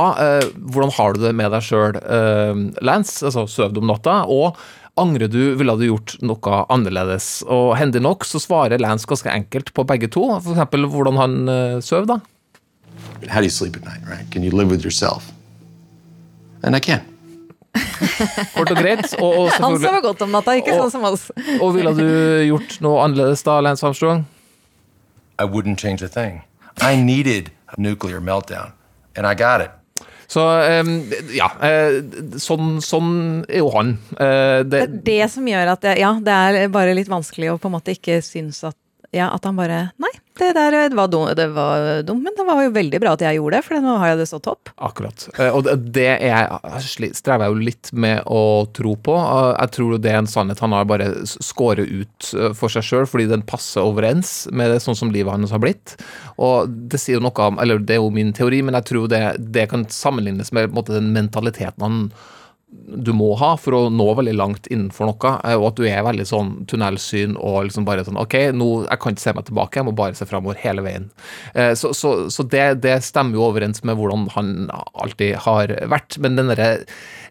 hvordan 0.72 0.90
har 0.96 1.14
du 1.14 1.22
det 1.22 1.32
med 1.36 1.52
deg 1.54 1.62
sjøl, 1.64 1.96
Lance? 2.84 3.22
Altså 3.26 3.46
sover 3.50 3.74
du 3.76 3.82
om 3.82 3.90
natta? 3.90 4.20
Og 4.26 4.58
angrer 5.00 5.30
du, 5.30 5.54
ville 5.58 5.74
du 5.78 5.84
gjort 5.88 6.16
noe 6.24 6.62
annerledes? 6.72 7.42
Og 7.46 7.76
hendig 7.78 8.02
nok 8.04 8.26
så 8.28 8.40
svarer 8.42 8.80
Lance 8.82 9.08
ganske 9.08 9.30
enkelt 9.32 9.72
på 9.74 9.84
begge 9.88 10.10
to. 10.12 10.24
F.eks. 10.38 10.76
hvordan 10.92 11.20
han 11.20 11.38
uh, 11.48 11.78
sover, 11.84 12.08
da. 12.16 12.18
How 13.28 13.40
do 13.40 13.46
you 13.46 13.50
sleep 13.50 13.76
at 13.76 13.84
night, 13.84 14.02
right? 14.06 14.26
Can 14.30 14.42
you 14.42 14.50
live 14.50 14.70
with 14.70 14.84
yourself? 14.84 15.32
And 16.62 16.76
I 16.76 16.80
can. 16.80 17.02
Kort 18.54 18.70
og 18.70 18.76
greit. 18.76 19.14
Og, 19.18 19.30
og 19.38 19.50
Han 19.62 19.78
sover 19.78 20.00
godt 20.02 20.22
om 20.26 20.34
natta, 20.34 20.56
ikke 20.58 20.74
og, 20.74 20.86
sånn 20.86 20.94
som 20.98 21.06
oss. 21.08 21.28
og 21.60 21.72
ville 21.76 21.94
du 21.96 22.08
gjort 22.48 22.78
noe 22.84 23.02
annerledes 23.04 23.44
da, 23.46 23.60
Lance 23.64 23.86
Armstrong? 23.86 24.26
I 25.38 25.46
wouldn't 25.46 25.78
change 25.78 26.02
a 26.02 26.08
thing. 26.08 26.42
I 26.80 26.96
needed 26.96 27.50
a 27.68 27.80
nuclear 27.80 28.20
meltdown, 28.20 28.72
and 29.16 29.26
I 29.26 29.34
got 29.34 29.60
it. 29.60 29.70
Så 30.28 30.42
ja, 31.32 31.48
eh, 31.64 32.02
sånn, 32.36 32.82
sånn 32.84 33.12
er 33.48 33.62
jo 33.62 33.70
han. 33.72 33.94
Eh, 34.12 34.58
det 34.68 34.82
er 34.84 34.98
det 35.06 35.22
som 35.32 35.46
gjør 35.48 35.72
at 35.72 35.86
det, 35.86 35.94
Ja, 36.02 36.12
det 36.20 36.34
er 36.34 36.68
bare 36.72 36.92
litt 36.96 37.08
vanskelig 37.08 37.54
å 37.54 37.56
på 37.60 37.70
en 37.70 37.78
måte 37.78 37.94
ikke 37.96 38.20
synes 38.24 38.60
at 38.68 38.76
ja, 39.14 39.30
at 39.32 39.46
han 39.48 39.56
bare 39.56 39.86
Nei, 39.96 40.10
det 40.38 40.50
der 40.56 40.94
var, 40.96 41.08
dumt, 41.10 41.34
det 41.36 41.46
var 41.54 42.02
dumt, 42.06 42.22
men 42.24 42.36
det 42.36 42.46
var 42.46 42.62
jo 42.64 42.72
veldig 42.74 43.00
bra 43.02 43.14
at 43.16 43.24
jeg 43.24 43.38
gjorde 43.38 43.58
det, 43.58 43.64
for 43.66 43.84
nå 43.84 43.96
har 44.00 44.12
jeg 44.12 44.20
det 44.20 44.28
så 44.30 44.40
topp. 44.42 44.72
Akkurat. 44.88 45.26
Eh, 45.38 45.50
og 45.54 45.68
det 45.94 46.06
er, 46.28 46.48
strever 46.86 47.46
jeg 47.46 47.54
jo 47.54 47.66
litt 47.68 47.92
med 47.92 48.22
å 48.26 48.42
tro 48.76 48.94
på. 48.94 49.16
Eh, 49.18 49.52
jeg 49.56 49.74
tror 49.76 49.96
det 49.98 50.12
er 50.12 50.20
en 50.22 50.30
sannhet 50.30 50.62
han 50.64 50.76
har 50.76 50.88
bare 50.88 51.10
skåret 51.28 51.90
ut 51.90 52.30
eh, 52.34 52.54
for 52.58 52.72
seg 52.72 52.86
sjøl, 52.86 53.08
fordi 53.10 53.28
den 53.32 53.44
passer 53.48 53.86
overens 53.86 54.46
med 54.52 54.72
det 54.74 54.80
sånn 54.84 54.98
som 54.98 55.12
livet 55.14 55.34
hans 55.34 55.54
har 55.54 55.62
blitt. 55.62 55.96
Og 56.38 56.70
det 56.90 57.00
sier 57.02 57.18
jo 57.18 57.24
noe 57.24 57.46
om 57.48 57.58
Eller 57.62 57.80
det 57.82 57.96
er 57.96 58.02
jo 58.02 58.10
min 58.14 58.34
teori, 58.36 58.62
men 58.64 58.76
jeg 58.78 58.90
tror 58.92 59.08
det, 59.10 59.22
det 59.54 59.68
kan 59.72 59.86
sammenlignes 59.92 60.52
med 60.54 60.74
måte, 60.74 60.94
den 60.96 61.12
mentaliteten 61.14 61.84
han 61.84 62.02
du 62.68 63.12
må 63.16 63.30
ha 63.40 63.54
for 63.56 63.76
å 63.76 63.80
nå 63.92 64.06
veldig 64.18 64.34
langt 64.36 64.66
innenfor 64.68 65.08
noe, 65.08 65.30
og 65.56 65.66
at 65.70 65.78
du 65.78 65.86
er 65.88 66.04
veldig 66.04 66.24
sånn 66.28 66.50
tunnelsyn 66.68 67.36
og 67.36 67.68
liksom 67.68 67.86
bare 67.88 68.04
sånn 68.04 68.18
OK, 68.20 68.36
nå, 68.56 68.68
jeg 68.84 69.00
kan 69.00 69.14
ikke 69.14 69.24
se 69.24 69.34
meg 69.36 69.46
tilbake, 69.48 69.80
jeg 69.80 69.88
må 69.88 69.94
bare 69.96 70.16
se 70.18 70.28
framover 70.28 70.60
hele 70.60 70.84
veien. 70.84 71.06
Eh, 71.54 71.72
så, 71.78 71.94
så, 71.96 72.12
så 72.32 72.44
det, 72.44 72.66
det, 72.84 72.98
stemmer 73.06 73.38
jo 73.38 73.46
overens 73.46 73.80
med 73.88 73.96
hvordan 73.96 74.26
han 74.34 74.52
alltid 74.72 75.38
har 75.46 75.72
vært. 75.88 76.18
Men 76.20 76.36
den 76.36 76.52
derre 76.52 76.70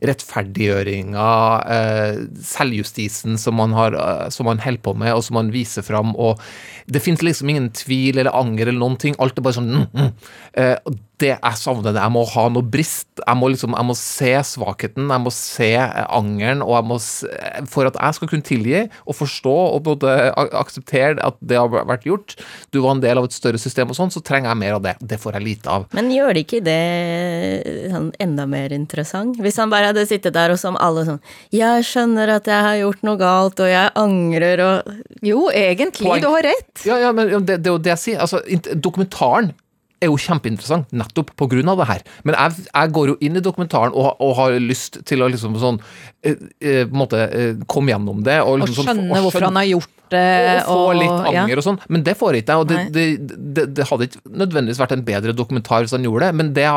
rettferdiggjøringa, 0.08 1.30
eh, 1.76 2.22
selvjustisen 2.48 3.38
som 3.42 3.62
han, 3.62 3.78
har, 3.78 3.98
eh, 3.98 4.28
som 4.34 4.50
han 4.50 4.62
holder 4.64 4.86
på 4.86 4.96
med, 4.98 5.14
og 5.14 5.26
som 5.26 5.42
han 5.42 5.54
viser 5.54 5.86
fram, 5.86 6.16
og 6.18 6.42
det 6.90 7.04
finnes 7.04 7.22
liksom 7.26 7.54
ingen 7.54 7.70
tvil 7.78 8.18
eller 8.18 8.34
anger 8.38 8.70
eller 8.72 8.82
noen 8.82 8.98
ting. 9.02 9.18
Alt 9.22 9.38
er 9.38 9.46
bare 9.46 9.60
sånn 9.60 9.74
mm, 9.74 9.90
mm 9.94 11.04
det 11.22 11.32
jeg 11.34 11.58
savner 11.58 11.96
det. 11.96 12.02
Jeg 12.04 12.14
må 12.14 12.22
ha 12.30 12.44
noe 12.54 12.66
brist. 12.66 13.08
Jeg 13.18 13.38
må, 13.40 13.50
liksom, 13.50 13.74
jeg 13.74 13.88
må 13.90 13.96
se 13.98 14.34
svakheten, 14.52 15.08
jeg 15.10 15.24
må 15.24 15.32
se 15.34 15.70
angeren, 15.78 16.62
og 16.62 16.76
jeg 16.76 16.88
må, 16.92 16.98
for 17.74 17.90
at 17.90 17.98
jeg 17.98 18.18
skal 18.20 18.30
kunne 18.30 18.46
tilgi 18.46 18.84
og 18.86 19.18
forstå 19.18 19.56
og 19.74 19.82
både 19.88 20.14
akseptere 20.38 21.18
at 21.26 21.40
det 21.42 21.58
har 21.58 21.72
vært 21.74 22.06
gjort, 22.06 22.38
du 22.74 22.80
var 22.84 22.96
en 22.96 23.04
del 23.04 23.18
av 23.18 23.28
et 23.30 23.36
større 23.36 23.62
system 23.62 23.90
og 23.90 23.98
sånn, 23.98 24.14
så 24.14 24.22
trenger 24.22 24.52
jeg 24.54 24.62
mer 24.62 24.78
av 24.78 24.86
det. 24.86 24.96
Det 25.02 25.20
får 25.22 25.40
jeg 25.40 25.48
lite 25.48 25.74
av. 25.74 25.88
Men 25.98 26.14
gjør 26.14 26.38
det 26.38 26.46
ikke 26.46 26.62
det 26.68 26.78
sånn, 27.94 28.12
enda 28.22 28.46
mer 28.50 28.76
interessant? 28.78 29.42
Hvis 29.42 29.58
han 29.62 29.74
bare 29.74 29.92
hadde 29.92 30.06
sittet 30.10 30.38
der 30.38 30.54
og 30.54 30.62
som 30.62 30.78
alle 30.82 31.06
sånn 31.08 31.22
Jeg 31.54 31.86
skjønner 31.88 32.36
at 32.38 32.48
jeg 32.50 32.66
har 32.68 32.78
gjort 32.84 33.06
noe 33.08 33.20
galt, 33.20 33.62
og 33.64 33.72
jeg 33.72 33.94
angrer 33.98 34.64
og 34.66 34.98
Jo, 35.26 35.48
egentlig, 35.50 36.06
Poeng. 36.06 36.22
du 36.22 36.30
har 36.30 36.46
rett. 36.46 36.74
Ja, 36.86 37.00
ja, 37.02 37.14
men 37.16 37.32
det, 37.48 37.64
det 37.64 37.72
er 37.72 37.74
jo 37.74 37.82
det 37.82 37.96
jeg 37.96 38.04
sier. 38.04 38.22
Altså, 38.22 38.44
dokumentaren 38.78 39.56
er 40.02 40.12
jo 40.12 40.18
kjempeinteressant 40.22 40.94
nettopp 40.96 41.34
av 41.42 41.52
det 41.82 41.88
her. 41.90 42.02
Men 42.28 42.38
jeg, 42.38 42.66
jeg 42.70 42.94
går 42.94 43.12
jo 43.12 43.18
inn 43.24 43.38
i 43.40 43.44
dokumentaren 43.44 43.94
og, 43.94 44.10
og, 44.22 44.34
har 44.38 44.58
lyst 44.62 45.00
til 45.08 45.24
å 45.24 45.30
liksom 45.32 45.58
sånn 45.62 45.80
eh, 46.24 46.36
eh, 46.62 46.84
måte 46.88 47.24
eh, 47.28 47.54
komme 47.70 47.94
gjennom 47.94 48.24
det. 48.26 48.40
Og, 48.44 48.62
liksom, 48.62 48.84
og 48.84 48.90
skjønne 48.90 49.08
sånn, 49.08 49.16
og 49.18 49.28
hvorfor 49.28 49.48
han 49.50 49.62
har 49.62 49.70
gjort 49.72 49.94
det. 50.14 50.26
Og 50.68 50.84
få 50.84 50.98
litt 50.98 51.16
anger 51.32 51.56
ja. 51.56 51.58
og 51.58 51.66
sånn. 51.66 51.80
Men 51.90 52.04
det 52.06 52.18
får 52.20 52.38
jeg 52.38 52.46
ikke. 52.46 52.60
Og 52.62 52.70
det, 52.70 52.84
det, 52.96 53.08
det, 53.28 53.66
det, 53.78 53.88
hadde 53.90 54.10
ikke 54.10 54.36
nødvendigvis 54.44 54.84
vært 54.84 54.98
en 54.98 55.08
bedre 55.08 55.36
dokumentar 55.38 55.86
hvis 55.86 55.96
han 55.98 56.06
gjorde 56.08 56.30
det, 56.30 56.38
men 56.42 56.54
det, 56.56 56.68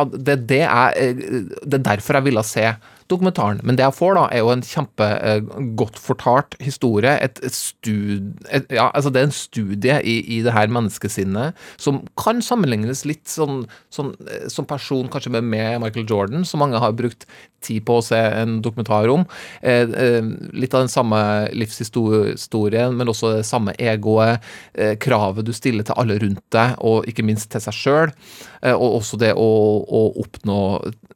det, 0.48 0.64
er, 0.64 1.20
det 1.60 1.80
er 1.80 1.86
derfor 1.92 2.20
jeg 2.20 2.30
ville 2.30 2.46
se 2.46 2.72
dokumentaren. 3.10 3.60
Men 3.66 3.78
det 3.78 3.84
jeg 3.84 3.96
får, 3.96 4.14
da, 4.16 4.24
er 4.30 4.44
jo 4.44 4.52
en 4.54 4.64
kjempegodt 4.66 5.98
eh, 5.98 6.04
fortalt 6.04 6.56
historie. 6.62 7.12
Et, 7.24 7.42
et 7.46 7.56
stud, 7.56 8.32
et, 8.48 8.66
ja, 8.76 8.88
altså 8.94 9.12
det 9.12 9.22
er 9.22 9.28
en 9.28 9.36
studie 9.36 10.00
i, 10.00 10.16
i 10.36 10.40
det 10.46 10.54
her 10.56 10.72
menneskesinnet 10.72 11.58
som 11.80 12.02
kan 12.20 12.42
sammenlignes 12.44 13.04
litt 13.08 13.26
sånn, 13.30 13.64
sånn, 13.94 14.14
eh, 14.26 14.46
som 14.52 14.68
person 14.68 15.10
kanskje 15.12 15.34
med, 15.36 15.48
med, 15.50 15.80
Michael 15.82 16.08
Jordan, 16.08 16.46
som 16.46 16.62
mange 16.62 16.80
har 16.80 16.96
brukt 16.96 17.26
tid 17.64 17.84
på 17.84 17.98
å 17.98 18.04
se 18.04 18.18
en 18.18 18.58
dokumentar 18.64 19.10
om. 19.12 19.26
Eh, 19.60 19.84
eh, 19.84 20.24
litt 20.56 20.74
av 20.74 20.86
den 20.86 20.92
samme 20.92 21.20
livshistorien, 21.52 22.96
men 22.96 23.10
også 23.12 23.36
det 23.36 23.48
samme 23.48 23.74
egoet, 23.78 24.40
eh, 24.74 24.96
kravet 25.00 25.44
du 25.46 25.52
stiller 25.56 25.84
til 25.84 25.98
alle 26.00 26.18
rundt 26.22 26.44
deg, 26.52 26.76
og 26.78 27.08
ikke 27.10 27.26
minst 27.26 27.50
til 27.52 27.60
seg 27.60 27.76
sjøl. 27.76 28.16
Og 28.60 28.98
også 29.00 29.16
det 29.16 29.32
å, 29.40 29.50
å 29.88 30.00
oppnå 30.20 30.60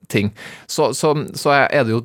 ting. 0.09 0.31
Så, 0.67 0.95
så, 0.95 1.13
så, 1.37 1.53
er 1.53 1.84
det 1.87 1.97
jo 1.97 2.05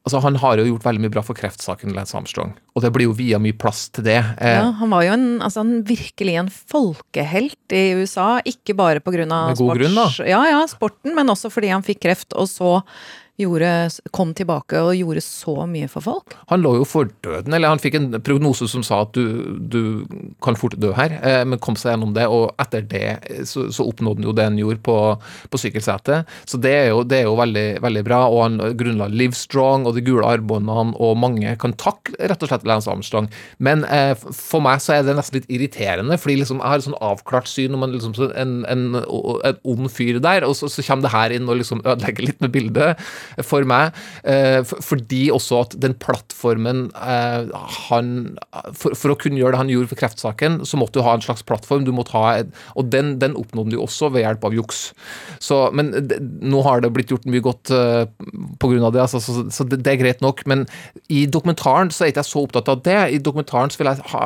Altså, 0.00 0.22
Han 0.24 0.38
har 0.40 0.56
jo 0.56 0.70
gjort 0.70 0.86
veldig 0.86 1.02
mye 1.04 1.12
bra 1.12 1.22
for 1.24 1.36
kreftsaken, 1.36 1.92
Lance 1.92 2.16
Armstrong, 2.16 2.54
og 2.72 2.80
det 2.80 2.90
blir 2.94 3.04
jo 3.04 3.16
via 3.18 3.36
mye 3.36 3.52
plass 3.52 3.90
til 3.92 4.06
det. 4.06 4.16
Eh, 4.40 4.56
ja, 4.56 4.70
Han 4.78 4.88
var 4.94 5.04
jo 5.04 5.12
en, 5.12 5.26
altså, 5.44 5.60
en, 5.60 5.82
virkelig 5.84 6.38
en 6.40 6.48
folkehelt 6.48 7.74
i 7.76 7.82
USA, 8.00 8.40
ikke 8.40 8.72
bare 8.78 9.04
pga. 9.04 9.26
sports... 9.52 10.22
Ja, 10.24 10.40
ja, 10.48 10.62
sporten, 10.70 11.12
men 11.14 11.28
også 11.28 11.52
fordi 11.52 11.68
han 11.74 11.84
fikk 11.84 12.00
kreft, 12.06 12.32
og 12.32 12.48
så 12.48 12.78
gjorde, 13.40 13.70
kom 14.14 14.34
tilbake 14.36 14.80
og 14.84 14.94
gjorde 14.96 15.22
så 15.24 15.54
mye 15.68 15.88
for 15.90 16.04
folk? 16.04 16.36
Han 16.52 16.62
lå 16.64 16.76
jo 16.80 16.86
for 16.88 17.10
døden, 17.24 17.54
eller 17.56 17.72
han 17.72 17.82
fikk 17.82 17.96
en 17.98 18.08
prognose 18.24 18.68
som 18.70 18.84
sa 18.86 19.02
at 19.04 19.16
du, 19.16 19.56
du 19.60 19.80
kan 20.44 20.58
fort 20.58 20.76
dø 20.80 20.92
her, 20.96 21.16
eh, 21.26 21.42
men 21.48 21.60
kom 21.62 21.78
seg 21.78 21.94
gjennom 21.94 22.14
det. 22.16 22.26
Og 22.30 22.50
etter 22.60 22.84
det 22.90 23.44
så, 23.48 23.68
så 23.72 23.86
oppnådde 23.88 24.22
han 24.22 24.28
jo 24.28 24.36
det 24.36 24.48
han 24.48 24.60
gjorde 24.60 24.82
på, 24.86 24.96
på 25.50 25.62
sykkelsetet. 25.62 26.28
Så 26.48 26.60
det 26.62 26.74
er 26.76 26.88
jo, 26.92 27.02
det 27.06 27.20
er 27.20 27.28
jo 27.28 27.36
veldig, 27.40 27.66
veldig, 27.84 28.04
bra. 28.06 28.22
Og 28.30 28.42
han 28.44 28.60
grunnla 28.80 29.10
Livestrong 29.12 29.86
og 29.88 29.96
de 29.96 30.04
gule 30.06 30.26
armbåndene, 30.26 30.96
og 31.00 31.18
mange 31.20 31.54
kan 31.60 31.74
takke 31.80 32.16
rett 32.30 32.44
og 32.44 32.52
slett 32.52 32.66
Lance 32.68 32.90
Armstrong. 32.90 33.30
Men 33.58 33.84
eh, 33.88 34.14
for 34.16 34.64
meg 34.64 34.82
så 34.84 34.98
er 34.98 35.06
det 35.06 35.16
nesten 35.18 35.40
litt 35.40 35.50
irriterende, 35.52 36.18
fordi 36.20 36.40
liksom, 36.42 36.60
jeg 36.62 36.72
har 36.72 36.82
et 36.82 36.88
sånn 36.88 37.00
avklart 37.00 37.50
syn 37.50 37.76
om 37.76 37.86
en, 37.86 37.94
liksom, 37.96 38.14
en, 38.30 38.56
en, 38.70 38.86
en 39.00 39.60
ond 39.68 39.90
fyr 39.92 40.20
der, 40.22 40.46
og 40.46 40.56
så, 40.58 40.70
så 40.72 40.84
kommer 40.86 41.08
det 41.08 41.14
her 41.14 41.34
inn 41.36 41.48
og 41.50 41.60
liksom 41.60 41.82
ødelegger 41.84 42.28
litt 42.28 42.44
med 42.44 42.54
bildet 42.54 43.10
for 43.46 43.66
meg. 43.68 43.96
Eh, 44.24 44.60
fordi 44.64 45.22
også 45.34 45.62
at 45.64 45.76
den 45.82 45.96
plattformen 46.00 46.88
eh, 46.94 47.50
han 47.88 48.12
for, 48.76 48.94
for, 48.94 49.12
å 49.12 49.18
kunne 49.20 49.40
gjøre 49.40 49.54
det 49.54 49.62
han 49.62 49.72
gjorde 49.72 49.92
for 49.92 50.00
kreftsaken, 50.02 50.60
så 50.68 50.80
måtte 50.80 50.98
du 50.98 51.06
ha 51.06 51.16
en 51.16 51.24
slags 51.24 51.44
plattform. 51.46 51.84
du 51.86 51.92
måtte 51.96 52.14
ha 52.16 52.42
Og 52.78 52.90
den, 52.92 53.18
den 53.20 53.36
oppnådde 53.38 53.74
du 53.74 53.80
også 53.80 54.10
ved 54.14 54.24
hjelp 54.24 54.44
av 54.46 54.56
juks. 54.56 54.82
Så, 55.42 55.62
men 55.76 55.92
nå 56.20 56.62
har 56.66 56.82
det 56.82 56.92
blitt 56.94 57.12
gjort 57.12 57.28
mye 57.30 57.44
godt 57.44 57.70
pga. 57.70 58.70
grunn 58.70 58.86
av 58.86 58.94
det, 58.94 59.02
altså, 59.02 59.20
så, 59.22 59.46
så 59.50 59.64
det, 59.66 59.80
det, 59.84 59.94
er 59.94 60.00
greit 60.02 60.22
nok. 60.24 60.44
Men 60.50 60.66
i 61.10 61.24
dokumentaren 61.30 61.90
så 61.94 62.04
er 62.04 62.12
ikke 62.12 62.24
jeg 62.24 62.30
så 62.30 62.44
opptatt 62.44 62.70
av 62.70 62.82
det. 62.86 62.98
I 63.16 63.20
dokumentaren 63.22 63.72
så, 63.72 63.80
vil 63.80 63.90
jeg 63.90 64.06
ha, 64.12 64.24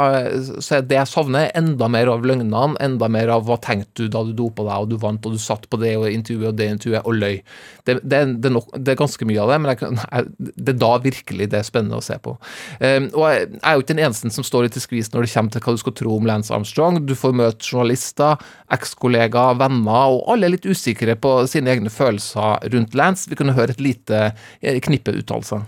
så 0.64 0.78
er 0.78 0.86
det 0.88 0.98
jeg 0.98 1.10
savner, 1.10 1.50
enda 1.56 1.88
mer 1.92 2.10
av 2.12 2.26
løgnene, 2.26 2.64
enda 2.84 3.10
mer 3.12 3.32
av 3.36 3.46
hva 3.48 3.58
tenkte 3.62 4.06
du 4.06 4.12
da 4.12 4.24
du 4.26 4.34
dopa 4.36 4.66
deg 4.66 4.84
og 4.84 4.92
du 4.92 4.98
vant 5.00 5.28
og 5.28 5.34
du 5.34 5.40
satt 5.40 5.68
på 5.70 5.80
det 5.80 5.94
og 5.98 6.08
intervjuet 6.10 6.52
og 6.52 6.58
det 6.58 6.70
intervjuet 6.76 7.08
og 7.08 7.18
løy. 7.18 7.40
Det, 7.84 7.98
det, 8.02 8.22
det, 8.44 8.52
nok, 8.52 8.70
det 8.80 8.93
er 8.94 9.00
ganske 9.00 9.28
mye 9.28 9.42
av 9.42 9.52
det, 9.52 9.58
men 9.62 9.72
jeg, 9.74 10.24
det 10.38 10.74
er 10.74 10.80
da 10.80 10.92
virkelig 11.04 11.48
det 11.52 11.60
er 11.60 11.66
spennende 11.66 12.00
å 12.00 12.04
se 12.04 12.16
på. 12.22 12.36
Um, 12.80 13.10
og 13.12 13.26
jeg, 13.28 13.46
jeg, 13.52 13.60
er 13.60 13.76
jo 13.76 13.84
ikke 13.84 13.92
den 13.92 14.04
eneste 14.06 14.32
som 14.34 14.46
står 14.46 14.68
litt 14.68 14.78
i 14.80 14.84
skvis 14.84 15.12
når 15.12 15.26
det 15.26 15.32
kommer 15.34 15.54
til 15.54 15.64
hva 15.66 15.76
du 15.76 15.82
skal 15.84 15.96
tro 16.00 16.16
om 16.16 16.28
Lance 16.28 16.54
Armstrong. 16.54 17.02
Du 17.06 17.14
får 17.18 17.36
møte 17.36 17.68
journalister, 17.68 18.40
ekskollegaer, 18.74 19.58
venner, 19.60 20.16
og 20.16 20.24
alle 20.32 20.48
er 20.48 20.56
litt 20.56 20.68
usikre 20.68 21.16
på 21.18 21.36
sine 21.50 21.74
egne 21.74 21.92
følelser 21.92 22.64
rundt 22.74 22.98
Lance. 22.98 23.28
Vi 23.30 23.38
kunne 23.38 23.56
høre 23.56 23.76
et 23.76 23.84
lite 23.84 24.26
eh, 24.30 24.80
knippe 24.84 25.14
uttalelser. 25.20 25.64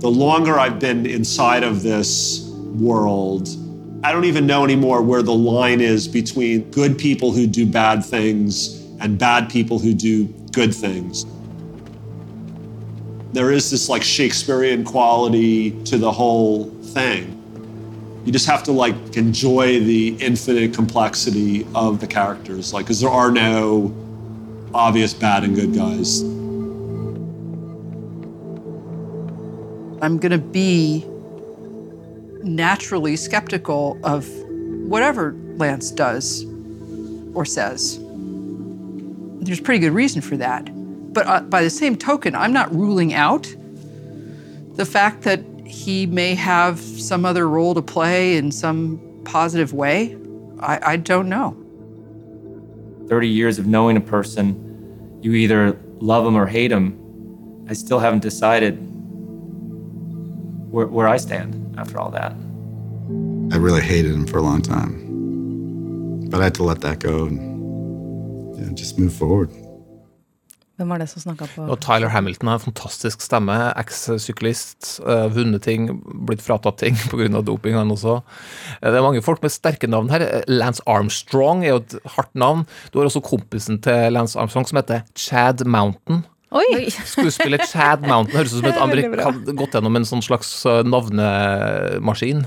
The 0.00 0.10
longer 0.10 0.58
I've 0.58 0.78
been 0.78 1.06
inside 1.06 1.64
of 1.64 1.82
this 1.82 2.46
world, 2.74 3.48
I 4.04 4.12
don't 4.12 4.24
even 4.24 4.46
know 4.46 4.64
anymore 4.64 5.02
where 5.02 5.22
the 5.22 5.34
line 5.34 5.80
is 5.80 6.08
between 6.08 6.70
good 6.70 6.98
people 6.98 7.32
who 7.32 7.46
do 7.46 7.66
bad 7.66 8.04
things 8.04 8.80
and 9.00 9.18
bad 9.18 9.50
people 9.50 9.78
who 9.78 9.94
do 9.94 10.26
good 10.52 10.74
things. 10.74 11.26
There 13.32 13.52
is 13.52 13.70
this 13.70 13.88
like 13.88 14.02
Shakespearean 14.02 14.84
quality 14.84 15.70
to 15.84 15.98
the 15.98 16.10
whole 16.10 16.64
thing. 16.94 17.36
you 18.24 18.32
just 18.32 18.46
have 18.46 18.62
to 18.64 18.72
like 18.72 19.16
enjoy 19.16 19.80
the 19.80 20.16
infinite 20.16 20.74
complexity 20.74 21.66
of 21.74 22.00
the 22.00 22.06
characters, 22.06 22.72
like 22.72 22.86
because 22.86 23.00
there 23.00 23.10
are 23.10 23.30
no 23.30 23.94
obvious 24.74 25.14
bad 25.14 25.44
and 25.44 25.54
good 25.54 25.74
guys. 25.74 26.22
I'm 30.02 30.18
going 30.18 30.32
to 30.32 30.38
be 30.38 31.04
naturally 32.42 33.16
skeptical 33.16 33.98
of 34.02 34.26
whatever 34.88 35.34
Lance 35.56 35.90
does 35.90 36.44
or 37.34 37.44
says. 37.44 37.98
There's 39.40 39.60
pretty 39.60 39.78
good 39.78 39.92
reason 39.92 40.20
for 40.20 40.36
that. 40.38 40.68
But 41.12 41.26
uh, 41.26 41.40
by 41.40 41.62
the 41.62 41.70
same 41.70 41.96
token, 41.96 42.34
I'm 42.34 42.52
not 42.52 42.72
ruling 42.74 43.12
out 43.14 43.52
the 44.74 44.86
fact 44.86 45.22
that 45.22 45.44
he 45.66 46.06
may 46.06 46.34
have 46.34 46.78
some 46.80 47.24
other 47.24 47.48
role 47.48 47.74
to 47.74 47.82
play 47.82 48.36
in 48.36 48.50
some 48.52 49.00
positive 49.24 49.72
way. 49.72 50.16
I, 50.60 50.92
I 50.92 50.96
don't 50.96 51.28
know. 51.28 51.56
30 53.08 53.28
years 53.28 53.58
of 53.58 53.66
knowing 53.66 53.96
a 53.96 54.00
person, 54.00 55.18
you 55.20 55.34
either 55.34 55.78
love 56.00 56.24
them 56.24 56.36
or 56.36 56.46
hate 56.46 56.68
them. 56.68 56.96
I 57.68 57.72
still 57.72 57.98
haven't 57.98 58.22
decided 58.22 58.78
where, 60.70 60.86
where 60.86 61.08
I 61.08 61.16
stand 61.16 61.76
after 61.78 61.98
all 61.98 62.10
that. 62.10 62.32
I 63.52 63.56
really 63.56 63.82
hated 63.82 64.12
him 64.12 64.26
for 64.26 64.38
a 64.38 64.42
long 64.42 64.62
time. 64.62 66.28
But 66.30 66.40
I 66.40 66.44
had 66.44 66.54
to 66.56 66.62
let 66.62 66.80
that 66.82 67.00
go 67.00 67.26
and 67.26 68.56
you 68.56 68.64
know, 68.64 68.74
just 68.74 68.98
move 68.98 69.12
forward. 69.12 69.50
Hvem 70.80 70.94
var 70.94 71.02
det 71.02 71.10
som 71.10 71.20
snakka 71.20 71.44
på 71.52 71.64
Og 71.68 71.76
Tyler 71.84 72.08
Hamilton 72.08 72.48
har 72.48 72.56
en 72.56 72.62
fantastisk 72.62 73.20
stemme. 73.20 73.52
Eks-syklist. 73.76 74.94
Uh, 75.04 75.26
vunnet 75.28 75.60
ting, 75.66 75.90
blitt 76.24 76.40
fratatt 76.40 76.78
ting 76.80 76.96
pga. 77.12 77.42
doping, 77.44 77.76
han 77.76 77.92
også. 77.92 78.22
Uh, 78.80 78.86
det 78.88 78.96
er 78.96 79.04
mange 79.04 79.20
folk 79.20 79.44
med 79.44 79.52
sterke 79.52 79.90
navn 79.90 80.08
her. 80.08 80.24
Eh, 80.24 80.46
Lance 80.48 80.80
Armstrong 80.88 81.66
er 81.66 81.74
jo 81.74 81.82
et 81.82 81.98
hardt 82.16 82.32
navn. 82.32 82.64
Du 82.92 82.98
har 82.98 83.10
også 83.10 83.20
kompisen 83.20 83.82
til 83.84 84.08
Lance 84.16 84.40
Armstrong 84.40 84.64
som 84.70 84.80
heter 84.80 85.04
Chad 85.12 85.66
Mountain. 85.68 86.24
Oi! 86.56 86.88
Skuespiller 87.12 87.60
Chad 87.68 88.00
Mountain 88.00 88.40
høres 88.40 88.56
ut 88.56 88.62
som 88.62 88.70
et 88.72 88.80
amerikan 88.86 89.44
gått 89.52 89.76
gjennom 89.76 90.00
en 90.00 90.08
sånn 90.08 90.24
slags 90.24 90.54
navnemaskin. 90.64 92.46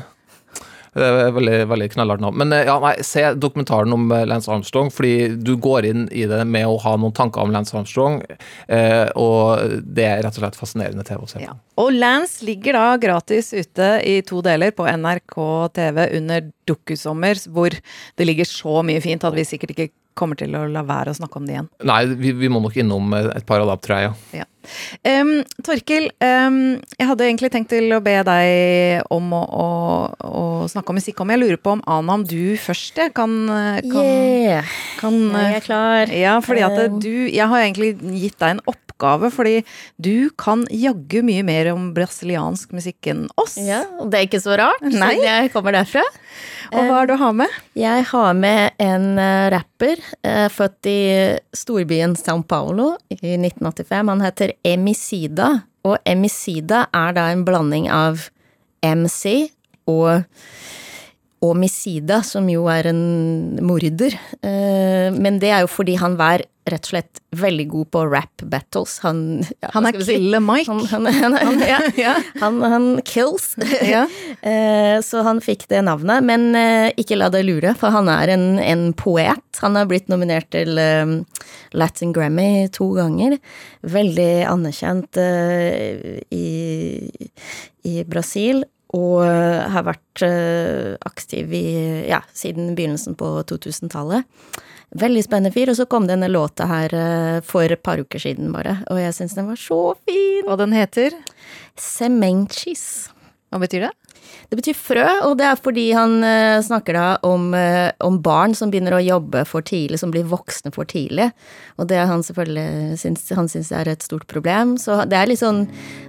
Det 0.93 1.07
er 1.09 1.33
veldig, 1.35 1.57
veldig 1.71 1.89
knallhardt 1.95 2.23
navn. 2.23 2.37
Men 2.43 2.53
ja, 2.53 2.75
nei, 2.83 2.93
se 3.05 3.25
dokumentaren 3.39 3.95
om 3.95 4.11
Lance 4.29 4.51
Armstrong, 4.53 4.91
fordi 4.93 5.33
du 5.41 5.55
går 5.61 5.87
inn 5.89 6.05
i 6.13 6.27
det 6.29 6.43
med 6.49 6.69
å 6.69 6.77
ha 6.83 6.95
noen 6.99 7.15
tanker 7.15 7.41
om 7.43 7.53
Lance 7.53 7.75
Armstrong, 7.77 8.21
eh, 8.67 9.07
og 9.19 9.81
det 9.83 10.05
er 10.09 10.23
rett 10.25 10.37
og 10.37 10.43
slett 10.43 10.59
fascinerende 10.59 11.05
TV 11.07 11.25
å 11.25 11.29
se 11.29 11.39
på. 11.39 11.47
Ja. 11.47 11.57
Og 11.81 11.89
Lance 11.95 12.45
ligger 12.45 12.77
da 12.77 12.85
gratis 13.01 13.51
ute 13.55 13.95
i 14.05 14.19
to 14.25 14.43
deler 14.45 14.73
på 14.75 14.85
NRK 14.85 15.37
TV 15.73 16.05
under 16.19 16.47
Dukkusommer, 16.69 17.41
hvor 17.49 17.73
det 17.73 18.29
ligger 18.29 18.47
så 18.47 18.81
mye 18.85 19.01
fint 19.03 19.25
at 19.25 19.35
vi 19.35 19.47
sikkert 19.47 19.73
ikke 19.73 19.91
kommer 20.17 20.39
til 20.39 20.55
å 20.57 20.65
la 20.69 20.83
være 20.87 21.13
å 21.13 21.17
snakke 21.17 21.39
om 21.39 21.45
det 21.47 21.57
igjen. 21.57 21.69
Nei, 21.89 22.01
vi, 22.19 22.33
vi 22.37 22.49
må 22.51 22.61
nok 22.63 22.77
innom 22.81 23.13
et 23.19 23.45
par 23.47 23.63
av 23.63 23.71
dem, 23.71 23.83
tror 23.83 23.99
jeg. 23.99 24.11
Ja. 24.33 24.43
ja. 24.43 24.49
Um, 25.03 25.41
Torkil, 25.65 26.07
um, 26.23 26.59
jeg 26.95 27.07
hadde 27.09 27.25
egentlig 27.27 27.49
tenkt 27.51 27.71
til 27.73 27.91
å 27.91 27.99
be 28.03 28.15
deg 28.23 29.01
om 29.11 29.33
å, 29.35 29.41
å, 29.43 29.67
å 30.23 30.43
snakke 30.71 30.93
om 30.93 30.99
musikk. 30.99 31.19
Om 31.23 31.33
jeg 31.33 31.41
lurer 31.41 31.59
på 31.59 31.73
om 31.75 31.83
Anam, 31.89 32.23
du 32.27 32.55
først 32.61 33.01
jeg 33.03 33.15
kan, 33.17 33.33
kan, 33.89 34.11
Yeah. 34.43 34.71
kan 34.99 35.15
Jeg 35.31 35.59
er 35.59 35.65
klar. 35.65 36.11
Ja, 36.13 36.37
fordi 36.43 36.63
at 36.65 36.97
du 37.01 37.27
Jeg 37.31 37.47
har 37.49 37.63
egentlig 37.63 37.93
gitt 38.19 38.39
deg 38.41 38.57
en 38.57 38.63
oppgave, 38.69 39.29
fordi 39.33 39.61
du 40.01 40.29
kan 40.39 40.65
jaggu 40.71 41.21
mye 41.25 41.43
mer 41.45 41.71
om 41.73 41.91
brasiliansk 41.95 42.73
musikk 42.75 43.11
enn 43.11 43.25
oss. 43.39 43.57
Ja, 43.59 43.83
og 43.99 44.11
det 44.11 44.19
er 44.19 44.27
ikke 44.29 44.43
så 44.43 44.57
rart, 44.59 44.83
Nei. 44.83 44.93
siden 44.93 45.27
jeg 45.27 45.53
kommer 45.55 45.75
derfra. 45.75 46.03
Og 46.73 46.87
hva 46.87 47.01
er 47.01 47.09
det 47.09 47.15
du 47.15 47.21
har 47.21 47.35
med? 47.37 47.57
Jeg 47.77 48.05
har 48.09 48.33
med 48.37 48.79
en 48.81 49.09
eh, 49.21 49.49
rapper 49.83 50.03
eh, 50.23 50.49
født 50.49 50.85
i 50.85 51.37
storbyen 51.53 52.15
São 52.15 52.43
Paulo 52.43 52.97
i 53.09 53.15
1985. 53.15 54.09
Han 54.09 54.21
heter 54.21 54.53
Emicida, 54.63 55.63
og 55.83 55.97
Emicida 56.05 56.87
er 56.93 57.13
da 57.13 57.29
en 57.31 57.43
blanding 57.45 57.89
av 57.91 58.29
MC 58.83 59.49
og 59.87 60.23
Omicida, 61.43 62.21
som 62.23 62.47
jo 62.51 62.65
er 62.71 62.87
en 62.93 63.03
morder. 63.65 64.15
Eh, 64.41 65.11
Men 65.13 65.39
det 65.43 65.51
er 65.51 65.65
jo 65.65 65.71
fordi 65.71 65.97
han 65.99 66.15
var 66.19 66.43
rett 66.63 66.85
og 66.87 66.91
slett 66.93 67.19
veldig 67.35 67.65
god 67.67 67.87
på 67.91 68.01
rap 68.07 68.43
battles. 68.47 68.93
Han, 69.03 69.17
ja, 69.59 69.67
Han 69.73 69.85
er 69.89 69.97
Kille 69.97 70.05
si? 70.39 70.39
Mike. 70.39 70.71
Han, 70.71 71.05
han, 71.11 71.35
han, 71.35 71.59
ja, 71.99 72.13
kills. 73.11 73.55
Ja. 73.95 74.05
Eh, 74.43 74.99
Så 75.03 75.21
han 75.23 75.39
fikk 75.43 75.67
det 75.71 75.81
navnet. 75.87 76.23
Men 76.23 76.49
eh, 76.55 76.89
ikke 76.99 77.15
la 77.19 77.29
deg 77.31 77.45
lure, 77.47 77.73
for 77.79 77.91
han 77.95 78.07
er 78.11 78.31
en, 78.35 78.59
en 78.59 78.89
poet. 78.93 79.39
Han 79.63 79.75
har 79.79 79.87
blitt 79.87 80.07
nominert 80.11 80.49
til 80.51 80.75
Latin 81.73 82.11
Grammy 82.15 82.67
to 82.75 82.89
ganger. 82.97 83.37
Veldig 83.83 84.31
anerkjent 84.51 85.19
i, 86.31 86.47
i 87.87 88.03
Brasil. 88.07 88.63
Og 88.93 89.23
eh, 89.25 89.63
har 89.73 89.87
vært 89.87 90.25
eh, 90.25 90.93
aktiv 91.07 91.53
i, 91.57 91.65
ja, 92.09 92.21
siden 92.37 92.75
begynnelsen 92.77 93.17
på 93.17 93.29
2000-tallet. 93.49 94.27
Veldig 94.93 95.23
spennende 95.25 95.53
fyr. 95.55 95.71
Og 95.73 95.79
så 95.79 95.87
kom 95.89 96.05
denne 96.09 96.29
låta 96.29 96.67
her 96.69 96.93
eh, 96.93 97.39
for 97.45 97.65
et 97.65 97.81
par 97.85 98.01
uker 98.01 98.21
siden, 98.21 98.51
bare. 98.53 98.79
Og 98.93 99.01
jeg 99.01 99.17
syns 99.17 99.33
den 99.39 99.49
var 99.49 99.59
så 99.59 99.81
fin. 100.05 100.45
Og 100.45 100.59
den 100.61 100.75
heter? 100.77 101.17
Semenchis. 101.79 103.12
Hva 103.53 103.59
betyr 103.61 103.83
det? 103.85 103.91
Det 104.49 104.57
betyr 104.57 104.77
frø, 104.77 105.05
og 105.27 105.35
det 105.37 105.45
er 105.45 105.59
fordi 105.61 105.83
han 105.93 106.15
eh, 106.25 106.57
snakker 106.65 106.97
da 106.97 107.05
om, 107.27 107.51
eh, 107.53 107.91
om 108.01 108.17
barn 108.25 108.55
som 108.57 108.71
begynner 108.73 108.95
å 108.97 109.01
jobbe 109.03 109.43
for 109.45 109.65
tidlig, 109.65 109.99
som 110.01 110.09
blir 110.13 110.25
voksne 110.29 110.73
for 110.73 110.89
tidlig. 110.89 111.29
Og 111.77 111.85
det 111.91 111.99
han 112.01 112.25
selvfølgelig 112.25 112.97
syns, 113.01 113.27
han 113.37 113.49
syns 113.51 113.69
er 113.77 113.91
et 113.91 114.05
stort 114.05 114.25
problem. 114.31 114.73
Så 114.81 115.03
det 115.09 115.19
er 115.19 115.29
litt 115.29 115.43
sånn 115.43 115.67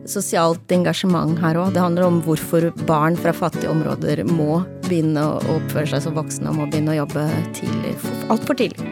sosialt 0.09 0.72
engasjement 0.72 1.37
her 1.44 1.61
òg. 1.61 1.74
Det 1.76 1.85
handler 1.85 2.09
om 2.09 2.22
hvorfor 2.24 2.70
barn 2.88 3.18
fra 3.20 3.35
fattige 3.37 3.72
områder 3.72 4.24
må 4.28 4.62
begynne 4.88 5.28
å 5.28 5.59
oppføre 5.59 5.90
seg 5.92 6.07
som 6.07 6.16
voksne 6.16 6.48
og 6.48 6.62
må 6.62 6.70
begynne 6.70 6.96
å 6.96 7.02
jobbe 7.02 7.28
tidlig, 7.61 7.98
altfor 8.33 8.57
tidlig. 8.57 8.88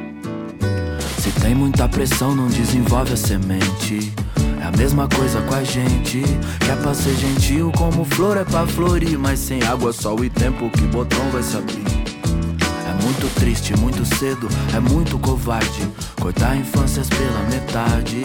Se 1.22 1.30
tem 1.40 1.56
muita 1.56 1.88
pressão, 1.88 2.34
não 2.34 2.48
desenvolve 2.48 3.14
a 3.14 3.16
semente. 3.16 4.21
É 4.62 4.64
a 4.64 4.70
mesma 4.70 5.08
coisa 5.08 5.40
com 5.42 5.54
a 5.56 5.64
gente. 5.64 6.22
Que 6.60 6.70
é 6.70 6.76
pra 6.76 6.94
ser 6.94 7.16
gentil, 7.16 7.72
como 7.76 8.04
flor 8.04 8.36
é 8.36 8.44
pra 8.44 8.64
florir. 8.64 9.18
Mas 9.18 9.40
sem 9.40 9.60
água, 9.64 9.92
sol 9.92 10.24
e 10.24 10.30
tempo, 10.30 10.70
que 10.70 10.82
botão 10.82 11.28
vai 11.32 11.42
se 11.42 11.56
abrir? 11.56 11.82
É 12.88 13.02
muito 13.02 13.28
triste, 13.34 13.76
muito 13.76 14.04
cedo, 14.04 14.48
é 14.72 14.78
muito 14.78 15.18
covarde. 15.18 15.88
Cortar 16.20 16.56
infâncias 16.56 17.08
pela 17.08 17.42
metade. 17.50 18.22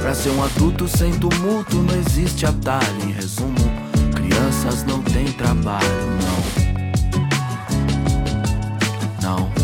Pra 0.00 0.14
ser 0.14 0.30
um 0.30 0.44
adulto 0.44 0.86
sem 0.86 1.12
tumulto, 1.14 1.76
não 1.76 1.96
existe 1.96 2.46
atalho. 2.46 3.02
Em 3.04 3.10
resumo, 3.10 3.56
crianças 4.14 4.84
não 4.84 5.02
têm 5.02 5.32
trabalho. 5.32 5.82
Não. 9.20 9.36
Não. 9.36 9.61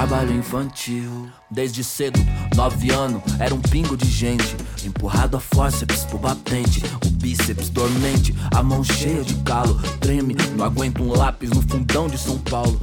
Trabalho 0.00 0.32
infantil. 0.32 1.28
Desde 1.50 1.84
cedo, 1.84 2.18
nove 2.56 2.90
anos, 2.90 3.20
era 3.38 3.54
um 3.54 3.60
pingo 3.60 3.96
de 3.98 4.08
gente. 4.08 4.56
Empurrado 4.82 5.36
a 5.36 5.40
fórceps 5.40 6.04
pro 6.06 6.16
batente. 6.16 6.82
O 7.04 7.10
bíceps 7.10 7.68
dormente, 7.68 8.34
a 8.54 8.62
mão 8.62 8.82
cheia 8.82 9.22
de 9.22 9.34
calo. 9.42 9.78
Treme, 10.00 10.34
não 10.56 10.64
aguenta 10.64 11.02
um 11.02 11.12
lápis 11.14 11.50
no 11.50 11.60
fundão 11.62 12.08
de 12.08 12.16
São 12.16 12.38
Paulo. 12.38 12.80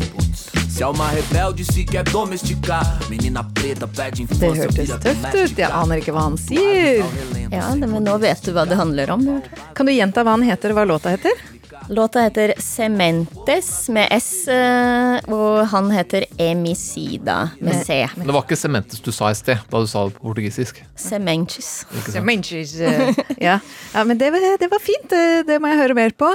Se 0.70 0.84
é 0.84 0.88
uma 0.88 1.10
rebelde, 1.10 1.66
se 1.66 1.84
quer 1.86 2.04
domesticar. 2.04 3.00
Menina 3.10 3.44
preta 3.44 3.88
perde 3.88 4.24
Det 4.24 4.34
infância, 4.36 4.64
hørtes 4.64 4.88
vira 4.88 5.00
tøft 5.00 5.34
ut. 5.34 5.58
Jeg 5.58 5.72
aner 5.74 5.98
ikke 6.04 6.14
hva 6.14 6.22
han 6.28 6.38
sier. 6.38 7.04
Ja, 7.50 7.74
det- 7.74 7.90
men 7.90 8.04
nå 8.04 8.20
vet 8.20 8.44
du 8.46 8.52
hva 8.54 8.68
det 8.68 8.78
handler 8.78 9.10
om. 9.10 9.42
Kan 9.74 9.86
du 9.88 9.92
gjenta 9.92 10.24
hva 10.24 10.38
han 10.38 10.44
heter, 10.44 10.70
hva 10.74 10.86
låta 10.86 11.10
heter? 11.10 11.34
Låta 11.90 12.20
heter 12.20 12.54
Sementes 12.60 13.90
med 13.90 14.08
S, 14.12 14.48
eh, 14.52 15.20
og 15.32 15.68
han 15.72 15.88
heter 15.96 16.26
Emicida 16.38 17.50
med 17.64 17.78
C. 17.86 18.02
Det 18.18 18.28
var 18.36 18.44
ikke 18.44 18.58
Sementes 18.60 19.00
du 19.06 19.08
sa 19.16 19.30
i 19.32 19.38
sted, 19.40 19.62
da 19.72 19.80
du 19.80 19.88
sa 19.88 20.02
det 20.10 20.18
på 20.18 20.26
portugisisk. 20.28 20.82
Semenches. 21.00 21.70
Semenches, 22.12 22.74
eh, 22.84 23.14
ja. 23.40 23.54
ja, 23.94 24.04
men 24.04 24.20
det, 24.20 24.34
var- 24.36 24.58
det 24.60 24.68
var 24.74 24.84
fint. 24.84 25.08
Det, 25.14 25.46
det 25.48 25.62
må 25.64 25.72
jeg 25.72 25.80
høre 25.80 25.96
mer 25.96 26.12
på. 26.20 26.34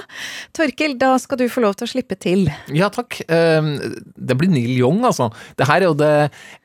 Torkil, 0.57 0.97
da 1.01 1.13
skal 1.21 1.43
du 1.43 1.45
få 1.53 1.67
lov 1.67 1.77
til 1.77 1.85
å 1.91 1.93
slippe 1.93 2.17
til. 2.17 2.47
Ja, 2.73 2.89
takk. 2.95 3.21
Ehm, 3.29 3.75
Det 4.17 4.39
blir 4.41 4.49
Neil 4.55 4.73
Young, 4.79 5.03
altså. 5.05 5.29
Det 5.59 5.69
her 5.69 5.83
er 5.83 5.89
jo 5.91 5.99
det 6.01 6.15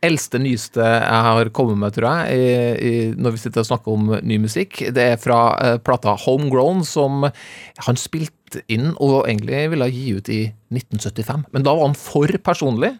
eldste, 0.06 0.40
nyeste 0.40 0.80
jeg 0.88 1.28
har 1.28 1.52
kommet 1.52 1.82
med, 1.84 1.98
tror 1.98 2.24
jeg, 2.24 2.40
i, 2.40 2.88
i, 2.88 2.96
når 3.20 3.36
vi 3.36 3.44
sitter 3.44 3.66
og 3.66 3.72
snakker 3.74 4.00
om 4.00 4.16
ny 4.24 4.40
musikk. 4.48 4.80
Det 4.96 5.10
er 5.12 5.20
fra 5.20 5.42
eh, 5.60 5.78
plata 5.84 6.16
Homegrown, 6.24 6.86
som 6.88 7.28
han 7.28 8.00
spilte 8.00 8.32
inn 8.72 8.94
og 8.96 9.28
egentlig 9.28 9.66
ville 9.74 9.90
gi 9.92 10.06
ut 10.18 10.32
i 10.32 10.40
1975. 10.74 11.46
Men 11.52 11.68
da 11.68 11.76
var 11.76 11.90
han 11.90 12.00
for 12.00 12.32
personlig, 12.44 12.94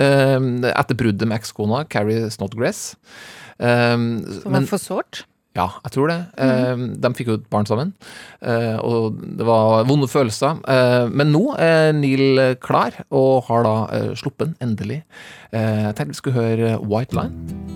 ehm, 0.00 0.64
etter 0.70 0.98
bruddet 0.98 1.28
med 1.28 1.40
ekskona, 1.40 1.84
Carrie 1.88 2.30
Snodgrass. 2.30 2.96
Um, 3.58 4.24
Som 4.42 4.52
var 4.56 4.66
for 4.66 4.82
sårt? 4.82 5.24
Ja, 5.54 5.68
jeg 5.84 5.92
tror 5.94 6.10
det. 6.10 6.16
Eh, 6.42 6.80
de 6.98 7.10
fikk 7.14 7.28
jo 7.30 7.36
et 7.38 7.46
barn 7.52 7.68
sammen, 7.68 7.92
eh, 8.42 8.74
og 8.82 9.20
det 9.38 9.46
var 9.46 9.86
vonde 9.86 10.08
følelser. 10.10 10.58
Eh, 10.66 11.06
men 11.14 11.30
nå 11.30 11.44
er 11.54 11.92
Neil 11.94 12.56
klar, 12.58 12.98
og 13.14 13.46
har 13.46 13.62
da 13.62 13.76
eh, 13.94 14.10
sluppet 14.18 14.58
endelig. 14.64 15.04
Eh, 15.54 15.86
jeg 15.86 15.94
tenkte 15.94 16.16
vi 16.16 16.20
skulle 16.24 16.42
høre 16.42 16.74
White 16.82 17.14
Line. 17.14 17.73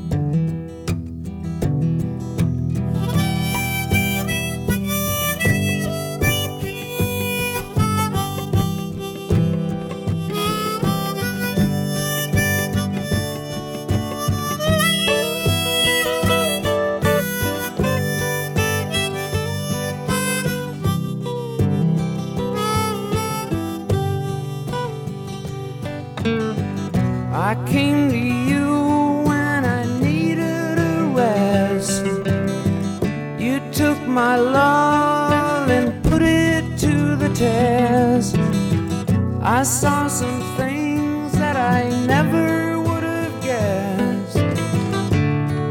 I 39.58 39.64
saw 39.64 40.06
some 40.06 40.40
things 40.56 41.32
that 41.32 41.56
I 41.56 41.90
never 42.06 42.78
would 42.78 43.02
have 43.02 43.34
guessed. 43.42 44.36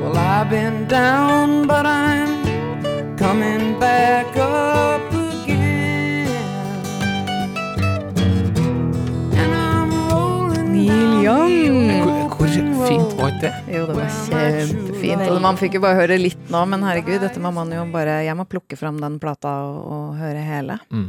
Well, 0.01 0.17
I've 0.17 0.49
been 0.49 0.89
down, 0.89 1.67
but 1.67 1.85
I'm 1.85 3.15
coming 3.15 3.79
back 3.79 4.35
up 4.35 5.07
again. 5.13 6.35
And 9.39 9.55
I'm 9.55 9.93
rolling 10.11 10.73
Neil 10.73 11.23
Young. 11.23 12.03
Hvor, 12.03 12.27
hvor 12.27 12.47
fint 12.89 13.13
var 13.15 13.31
ikke 13.31 13.39
det? 13.45 13.53
Jo, 13.71 13.85
det 13.87 13.95
var 14.01 14.09
kjempefint. 14.25 15.23
Og 15.31 15.39
man 15.47 15.61
fikk 15.63 15.79
jo 15.79 15.81
bare 15.85 15.95
høre 16.01 16.17
litt 16.19 16.51
nå, 16.51 16.65
men 16.67 16.83
herregud, 16.83 17.21
dette 17.23 17.39
må 17.39 17.53
man 17.55 17.71
jo 17.71 17.87
bare 17.95 18.19
Jeg 18.27 18.35
må 18.35 18.43
plukke 18.51 18.75
fram 18.75 18.99
den 18.99 19.15
plata 19.23 19.55
og, 19.69 19.79
og 19.87 20.19
høre 20.19 20.43
hele. 20.43 20.77
Mm. 20.91 21.07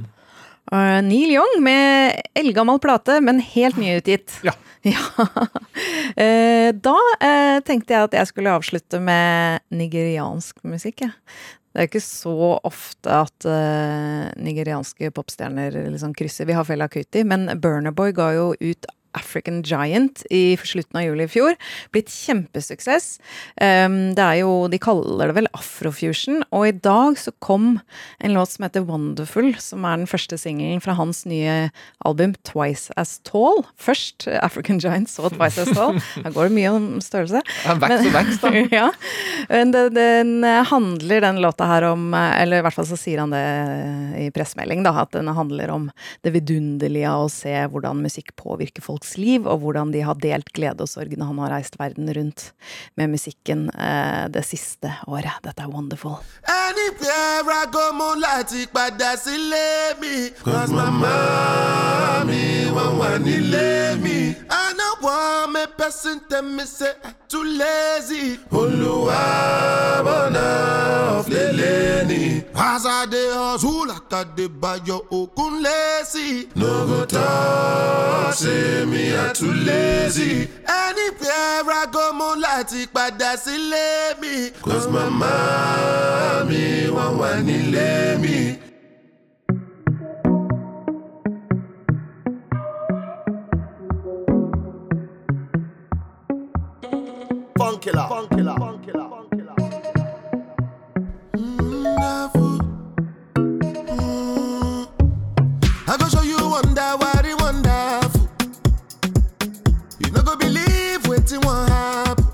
Uh, 0.73 1.01
Neil 1.05 1.33
Young 1.33 1.63
med 1.65 2.19
eldgammel 2.37 2.81
plate, 2.83 3.21
men 3.25 3.41
helt 3.55 3.81
nyutgitt. 3.81 4.41
Ja. 4.87 5.03
Eh, 6.15 6.71
da 6.73 6.95
uh, 6.95 7.57
tenkte 7.67 7.93
jeg 7.93 8.07
at 8.07 8.13
jeg 8.15 8.29
skulle 8.31 8.53
avslutte 8.55 9.01
med 9.03 9.59
nigeriansk 9.75 10.63
musikk. 10.65 11.03
jeg. 11.03 11.11
Det 11.75 11.83
er 11.83 11.89
ikke 11.91 12.01
så 12.01 12.55
ofte 12.65 13.11
at 13.13 13.49
nigerianske 14.39 15.11
popstjerner 15.15 15.75
liksom 15.91 16.15
krysser. 16.17 16.47
Vi 16.49 16.57
har 16.57 16.65
Fela 16.65 16.89
Kuti, 16.89 17.25
men 17.27 17.51
Burner 17.61 17.93
Boy 17.93 18.15
ga 18.17 18.31
jo 18.39 18.47
ut 18.55 18.89
African 19.17 19.63
Giant 19.67 20.25
i 20.31 20.57
slutten 20.61 20.99
av 21.01 21.07
juli 21.07 21.25
i 21.27 21.31
fjor. 21.31 21.57
Blitt 21.95 22.11
kjempesuksess. 22.13 23.19
Um, 23.61 24.15
det 24.17 24.25
er 24.25 24.41
jo, 24.43 24.69
De 24.69 24.81
kaller 24.83 25.31
det 25.31 25.39
vel 25.39 25.51
afrofusion, 25.57 26.43
og 26.53 26.69
i 26.69 26.75
dag 26.75 27.19
så 27.21 27.33
kom 27.45 27.79
en 28.25 28.35
låt 28.37 28.55
som 28.55 28.67
heter 28.67 28.87
Wonderful, 28.89 29.53
som 29.63 29.87
er 29.89 30.01
den 30.01 30.11
første 30.11 30.39
singelen 30.41 30.83
fra 30.85 30.97
hans 30.99 31.25
nye 31.29 31.71
album 32.07 32.35
Twice 32.47 32.93
As 33.01 33.19
Tall. 33.27 33.65
Først 33.81 34.29
African 34.43 34.81
Giant, 34.83 35.11
så 35.11 35.31
Twice 35.33 35.65
As 35.65 35.73
Tall. 35.77 35.99
Her 36.25 36.35
går 36.35 36.51
det 36.51 36.57
mye 36.59 36.75
om 36.75 36.89
størrelse. 37.05 37.43
Ja, 37.65 37.79
vekst 37.81 38.11
og 38.11 38.17
vekst, 38.19 38.45
da. 38.45 38.65
ja. 38.81 38.89
Men 39.49 39.75
den, 39.75 39.95
den 39.97 40.49
handler, 40.69 41.25
den 41.25 41.43
låta 41.43 41.67
her, 41.69 41.89
om 41.93 42.13
Eller 42.15 42.61
i 42.61 42.65
hvert 42.65 42.75
fall 42.75 42.87
så 42.89 42.99
sier 42.99 43.23
han 43.23 43.33
det 43.33 43.45
i 44.19 44.29
pressemelding, 44.35 44.83
da, 44.87 44.95
at 45.03 45.15
den 45.15 45.31
handler 45.35 45.73
om 45.75 45.89
det 46.25 46.33
vidunderlige 46.35 47.13
å 47.15 47.29
se 47.33 47.55
hvordan 47.71 48.03
musikk 48.05 48.35
påvirker 48.39 48.85
folks 48.99 49.17
liv, 49.17 49.47
og 49.47 49.61
hvordan 49.63 49.93
de 49.93 50.03
har 50.03 50.19
delt 50.19 50.51
glede 50.53 50.83
og 50.83 50.89
sorg 50.91 51.15
når 51.15 51.31
han 51.31 51.39
har 51.45 51.53
reist 51.55 51.79
verden 51.79 52.11
rundt 52.11 52.53
med 52.99 53.13
musikken 53.13 53.69
eh, 53.71 54.27
det 54.29 54.43
siste 54.45 54.91
året. 55.07 55.39
Dette 55.45 55.63
er 55.63 55.71
wonderful. 55.71 56.19
Anywhere 56.49 57.55
I 57.63 57.67
go, 57.71 57.93
mo 57.95 58.15
láti 58.19 58.67
padà 58.67 59.15
sílé 59.17 59.95
mi. 60.01 60.31
Cause 60.43 60.73
mama 60.75 62.25
mi 62.27 62.67
wọ́n 62.75 62.99
wà 62.99 63.11
nílé 63.23 63.71
mi. 64.03 64.35
I 64.51 64.68
no 65.01 65.07
want 65.07 65.53
me 65.53 65.67
person 65.77 66.21
tell 66.29 66.43
me 66.43 66.65
say 66.65 66.93
I 67.05 67.13
too 67.29 67.45
lazy. 67.45 68.39
Olúwa 68.51 70.03
bọ̀nà 70.07 70.45
ọ̀flẹ̀lẹ̀ 71.19 72.07
ni. 72.09 72.45
As 72.55 72.87
I 72.87 73.07
dey 73.07 73.31
hustle 73.33 73.87
like 73.87 74.13
I 74.13 74.25
dey 74.37 74.49
bayo 74.49 74.99
okun 75.11 75.63
lazy. 75.63 76.49
No 76.57 76.87
go 76.87 77.05
talk 77.07 78.35
say 78.35 78.85
me 78.87 79.17
I 79.17 79.33
too 79.33 79.53
lazy. 79.53 80.49
Anywhere 80.67 81.73
I 81.81 81.87
go, 81.93 82.13
mo 82.13 82.35
láti 82.37 82.87
padà 82.87 83.37
sílé 83.37 84.19
mi. 84.21 84.51
Cause 84.63 84.89
mama 84.89 86.45
mi 86.49 86.87
wọ́n 86.89 87.13
wà 87.21 87.31
nílé 87.47 88.19
mi. 88.23 88.59
Funkilla. 97.93 98.55
Funkilla. 98.59 99.05
Funkilla. 99.09 99.55
I 105.87 105.97
go 105.97 106.07
show 106.09 106.23
you 106.23 106.37
wonder 106.37 106.89
what 107.01 107.25
it 107.25 107.37
wonderful. 107.41 108.29
You 110.05 110.11
no 110.13 110.23
go 110.23 110.37
believe 110.37 111.01
wetin 111.09 111.41
wan 111.45 111.69
happen. 111.69 112.27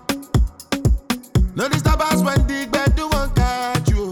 No 1.55 1.69
disturb 1.69 2.01
us 2.03 2.21
when 2.23 2.47
the 2.49 2.67
gbedu 2.67 3.05
wan 3.13 3.31
catch 3.35 3.91
you. 3.91 4.11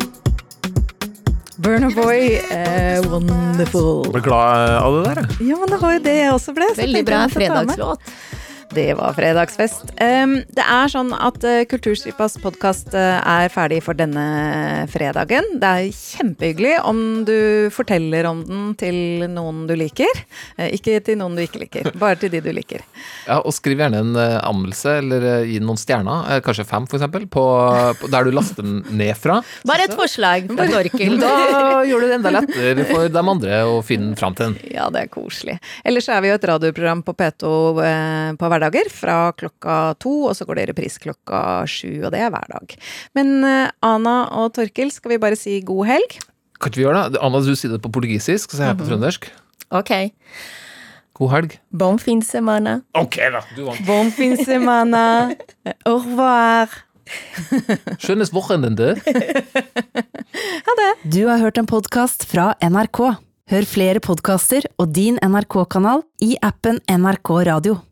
Burner 1.58 1.90
Boy, 1.90 2.38
eh, 2.50 3.00
wonderful. 3.10 4.04
Ble 4.12 4.20
glad 4.20 4.70
av 4.82 4.92
det 4.94 5.14
der, 5.14 5.22
jeg. 5.22 5.48
Ja, 5.50 5.56
men 5.58 5.68
det 5.74 5.80
var 5.82 5.92
jo 5.96 5.98
det 6.06 6.16
jeg 6.20 6.32
også 6.38 6.54
ble. 6.54 6.70
så 6.74 6.80
Veldig 6.82 7.02
tenkte 7.02 7.10
bra 7.10 7.18
jeg 7.18 7.28
måtte 7.28 7.34
ta 7.34 7.64
med. 7.64 7.74
fredagslåt. 7.74 8.00
Det 8.72 8.94
var 8.96 9.12
fredagsfest. 9.16 9.90
Det 9.96 10.64
er 10.64 10.90
sånn 10.92 11.10
at 11.16 11.42
uh, 11.44 11.62
Kulturstripas 11.68 12.38
podkast 12.40 12.92
uh, 12.94 13.18
er 13.20 13.50
ferdig 13.52 13.80
for 13.84 13.96
denne 13.96 14.86
fredagen. 14.92 15.58
Det 15.60 15.72
er 15.72 15.88
kjempehyggelig 15.96 16.74
om 16.88 17.00
du 17.28 17.68
forteller 17.74 18.28
om 18.28 18.42
den 18.46 18.70
til 18.80 19.26
noen 19.32 19.64
du 19.68 19.74
liker. 19.76 20.22
Uh, 20.58 20.68
ikke 20.70 21.00
til 21.04 21.18
noen 21.20 21.36
du 21.36 21.42
ikke 21.44 21.62
liker, 21.64 21.90
bare 22.00 22.20
til 22.20 22.32
de 22.32 22.42
du 22.44 22.52
liker. 22.54 22.84
Ja, 23.26 23.40
og 23.40 23.52
skriv 23.56 23.82
gjerne 23.82 24.02
en 24.04 24.16
anmeldelse, 24.16 24.96
eller 25.02 25.26
gi 25.48 25.58
noen 25.62 25.80
stjerner, 25.80 26.40
kanskje 26.46 26.68
fem 26.68 26.88
for 26.88 27.00
eksempel, 27.00 27.26
på, 27.32 27.44
på 28.00 28.12
der 28.12 28.28
du 28.28 28.32
laster 28.32 28.64
den 28.64 28.80
ned 28.88 29.18
fra. 29.20 29.40
Bare 29.68 29.88
et 29.88 29.96
forslag 29.98 30.48
fra 30.52 30.68
Torkel. 30.70 31.18
Da 31.22 31.82
gjør 31.86 32.02
du 32.02 32.08
det 32.08 32.16
enda 32.16 32.30
lettere 32.34 32.84
for 32.88 33.10
de 33.12 33.20
andre 33.20 33.60
å 33.68 33.76
finne 33.86 34.16
fram 34.18 34.34
til 34.36 34.50
den. 34.50 34.72
Ja, 34.74 34.88
det 34.92 35.04
er 35.04 35.12
koselig. 35.12 35.58
Ellers 35.86 36.08
er 36.10 36.22
vi 36.24 36.30
jo 36.32 36.38
et 36.38 36.48
radioprogram 36.48 37.04
på 37.06 37.14
P2 37.18 37.52
på 38.38 38.42
på 38.42 38.48
hverdager 38.62 38.90
fra 38.94 39.16
klokka 39.34 39.98
to, 39.98 40.12
og 40.30 40.36
så 40.38 40.46
går 40.46 40.54
det 40.60 40.62
i 40.64 40.70
repris 40.72 40.98
klokka 41.02 41.66
sju, 41.66 42.04
og 42.06 42.12
det 42.14 42.20
er 42.22 42.30
hver 42.30 42.46
dag. 42.54 42.76
Men 43.18 43.44
eh, 43.44 43.70
Ana 43.82 44.28
og 44.38 44.52
Torkel, 44.54 44.90
skal 44.94 45.10
vi 45.16 45.18
bare 45.18 45.36
si 45.36 45.58
god 45.66 45.86
helg? 45.90 46.18
Kan 46.62 46.70
ikke 46.70 46.78
vi 46.78 46.84
gjøre 46.86 47.08
det? 47.10 47.18
Anna, 47.20 47.40
du 47.42 47.56
sier 47.58 47.72
det 47.74 47.82
på 47.82 47.90
portugisisk, 47.90 48.50
så 48.54 48.60
sier 48.60 48.70
jeg 48.70 48.78
på 48.78 48.84
Mhm. 48.86 48.92
trøndersk. 48.92 49.26
Ok. 49.72 50.12
God 51.18 51.30
helg. 51.32 51.58
Bon 51.72 51.98
fin 51.98 52.22
semana. 52.22 52.82
Ok, 52.94 53.16
da. 53.34 53.40
Du 53.56 53.64
vant. 53.66 53.82
Bon 53.86 54.10
fin 54.10 54.36
semana. 54.36 55.34
Au 55.84 55.98
revoir. 55.98 56.68
Skjønnes 57.98 58.30
Wochenende. 58.32 58.94
Du 61.04 61.26
har 61.26 61.38
hørt 61.42 61.58
en 61.58 61.66
podkast 61.66 62.24
fra 62.30 62.54
NRK. 62.62 63.00
Hør 63.50 63.66
flere 63.68 64.00
podkaster 64.00 64.64
og 64.80 64.92
din 64.94 65.18
NRK-kanal 65.20 66.04
i 66.24 66.36
appen 66.46 66.78
NRK 66.88 67.32
Radio. 67.50 67.82